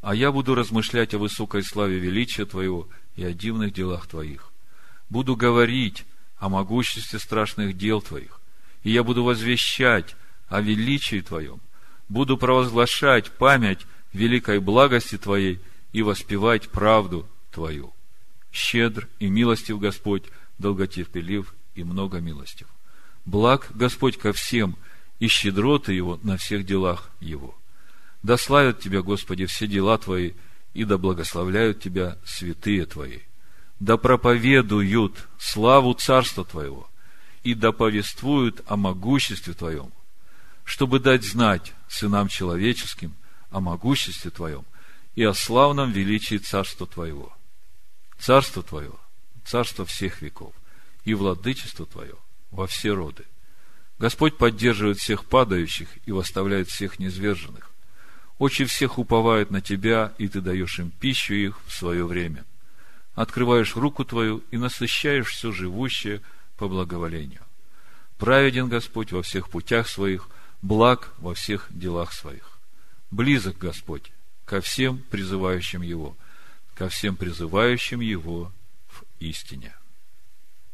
[0.00, 4.50] А я буду размышлять о высокой славе величия Твоего и о дивных делах Твоих.
[5.10, 6.04] Буду говорить
[6.38, 8.40] о могуществе страшных дел Твоих,
[8.82, 10.16] и я буду возвещать
[10.48, 11.60] о величии Твоем,
[12.08, 13.80] буду провозглашать память
[14.12, 15.60] великой благости Твоей
[15.92, 17.92] и воспевать правду Твою.
[18.50, 20.24] Щедр и милостив Господь,
[20.58, 22.66] долготерпелив и много милостив.
[23.24, 24.76] Благ Господь ко всем,
[25.18, 27.56] и щедроты Его на всех делах Его.
[28.22, 30.32] Да славят Тебя, Господи, все дела Твои,
[30.74, 33.20] и да благословляют Тебя святые Твои.
[33.78, 36.88] Да проповедуют славу Царства Твоего,
[37.42, 39.92] и да повествуют о могуществе Твоем,
[40.64, 43.14] чтобы дать знать сынам человеческим
[43.52, 44.64] о могуществе Твоем
[45.14, 47.32] и о славном величии Царства Твоего.
[48.18, 48.92] Царство Твое,
[49.44, 50.54] Царство всех веков,
[51.04, 52.14] и владычество Твое
[52.50, 53.24] во все роды.
[53.98, 57.70] Господь поддерживает всех падающих и восставляет всех низверженных.
[58.38, 62.44] Очи всех уповают на Тебя, и Ты даешь им пищу их в свое время.
[63.14, 66.20] Открываешь руку Твою и насыщаешь все живущее
[66.56, 67.42] по благоволению.
[68.18, 70.28] Праведен Господь во всех путях своих,
[70.62, 72.58] благ во всех делах своих.
[73.10, 74.10] Близок Господь
[74.44, 76.16] ко всем призывающим Его,
[76.74, 78.52] ко всем призывающим Его
[78.88, 79.72] в истине.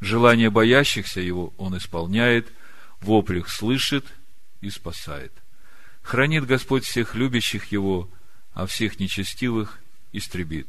[0.01, 2.53] Желание боящихся Его Он исполняет,
[3.01, 4.07] вопль слышит
[4.61, 5.33] и спасает.
[6.03, 8.09] Хранит Господь всех любящих Его,
[8.53, 9.79] а всех нечестивых
[10.13, 10.69] истребит.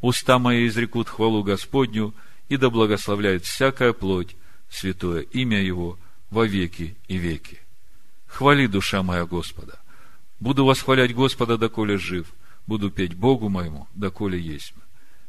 [0.00, 2.14] Уста мои изрекут хвалу Господню,
[2.48, 4.36] и да благословляет всякая плоть,
[4.68, 5.98] святое имя Его
[6.30, 7.60] во веки и веки.
[8.26, 9.78] Хвали, душа моя Господа.
[10.40, 12.26] Буду восхвалять Господа, доколе жив,
[12.66, 14.74] буду петь Богу моему, доколе есть.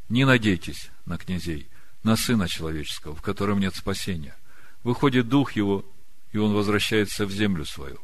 [0.09, 1.67] Не надейтесь на князей,
[2.03, 4.35] на Сына Человеческого, в котором нет спасения.
[4.83, 5.85] Выходит Дух Его,
[6.31, 7.99] и Он возвращается в землю свою.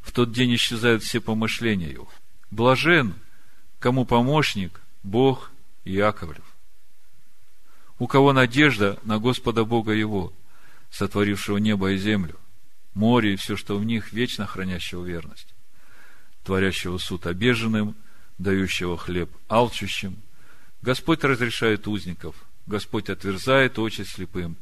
[0.00, 2.08] В тот день исчезают все помышления Его.
[2.50, 3.14] Блажен,
[3.78, 5.50] кому помощник, Бог
[5.84, 6.44] Иаковлев.
[7.98, 10.32] У кого надежда на Господа Бога Его,
[10.90, 12.38] сотворившего небо и землю,
[12.94, 15.54] море и все, что в них, вечно хранящего верность,
[16.44, 17.96] творящего суд обиженным,
[18.38, 20.16] дающего хлеб алчущим.
[20.82, 24.56] Господь разрешает узников, Господь отверзает очи слепым,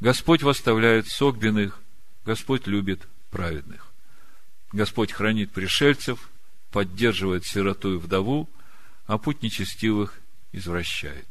[0.00, 1.80] Господь восставляет согбенных,
[2.24, 3.92] Господь любит праведных.
[4.72, 6.30] Господь хранит пришельцев,
[6.72, 8.48] поддерживает сироту и вдову,
[9.06, 10.18] а путь нечестивых
[10.52, 11.26] извращает.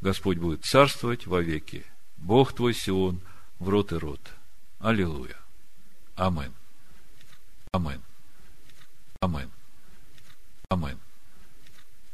[0.00, 1.84] Господь будет царствовать вовеки.
[2.16, 3.20] Бог твой Сион
[3.58, 4.20] в рот и рот.
[4.80, 5.36] Аллилуйя.
[6.16, 6.52] Амен.
[7.72, 8.02] Амен.
[9.20, 9.50] Амен.
[10.70, 10.98] Амен.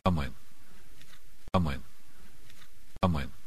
[0.04, 0.34] Амен.
[1.52, 1.82] Амен.
[3.02, 3.41] online.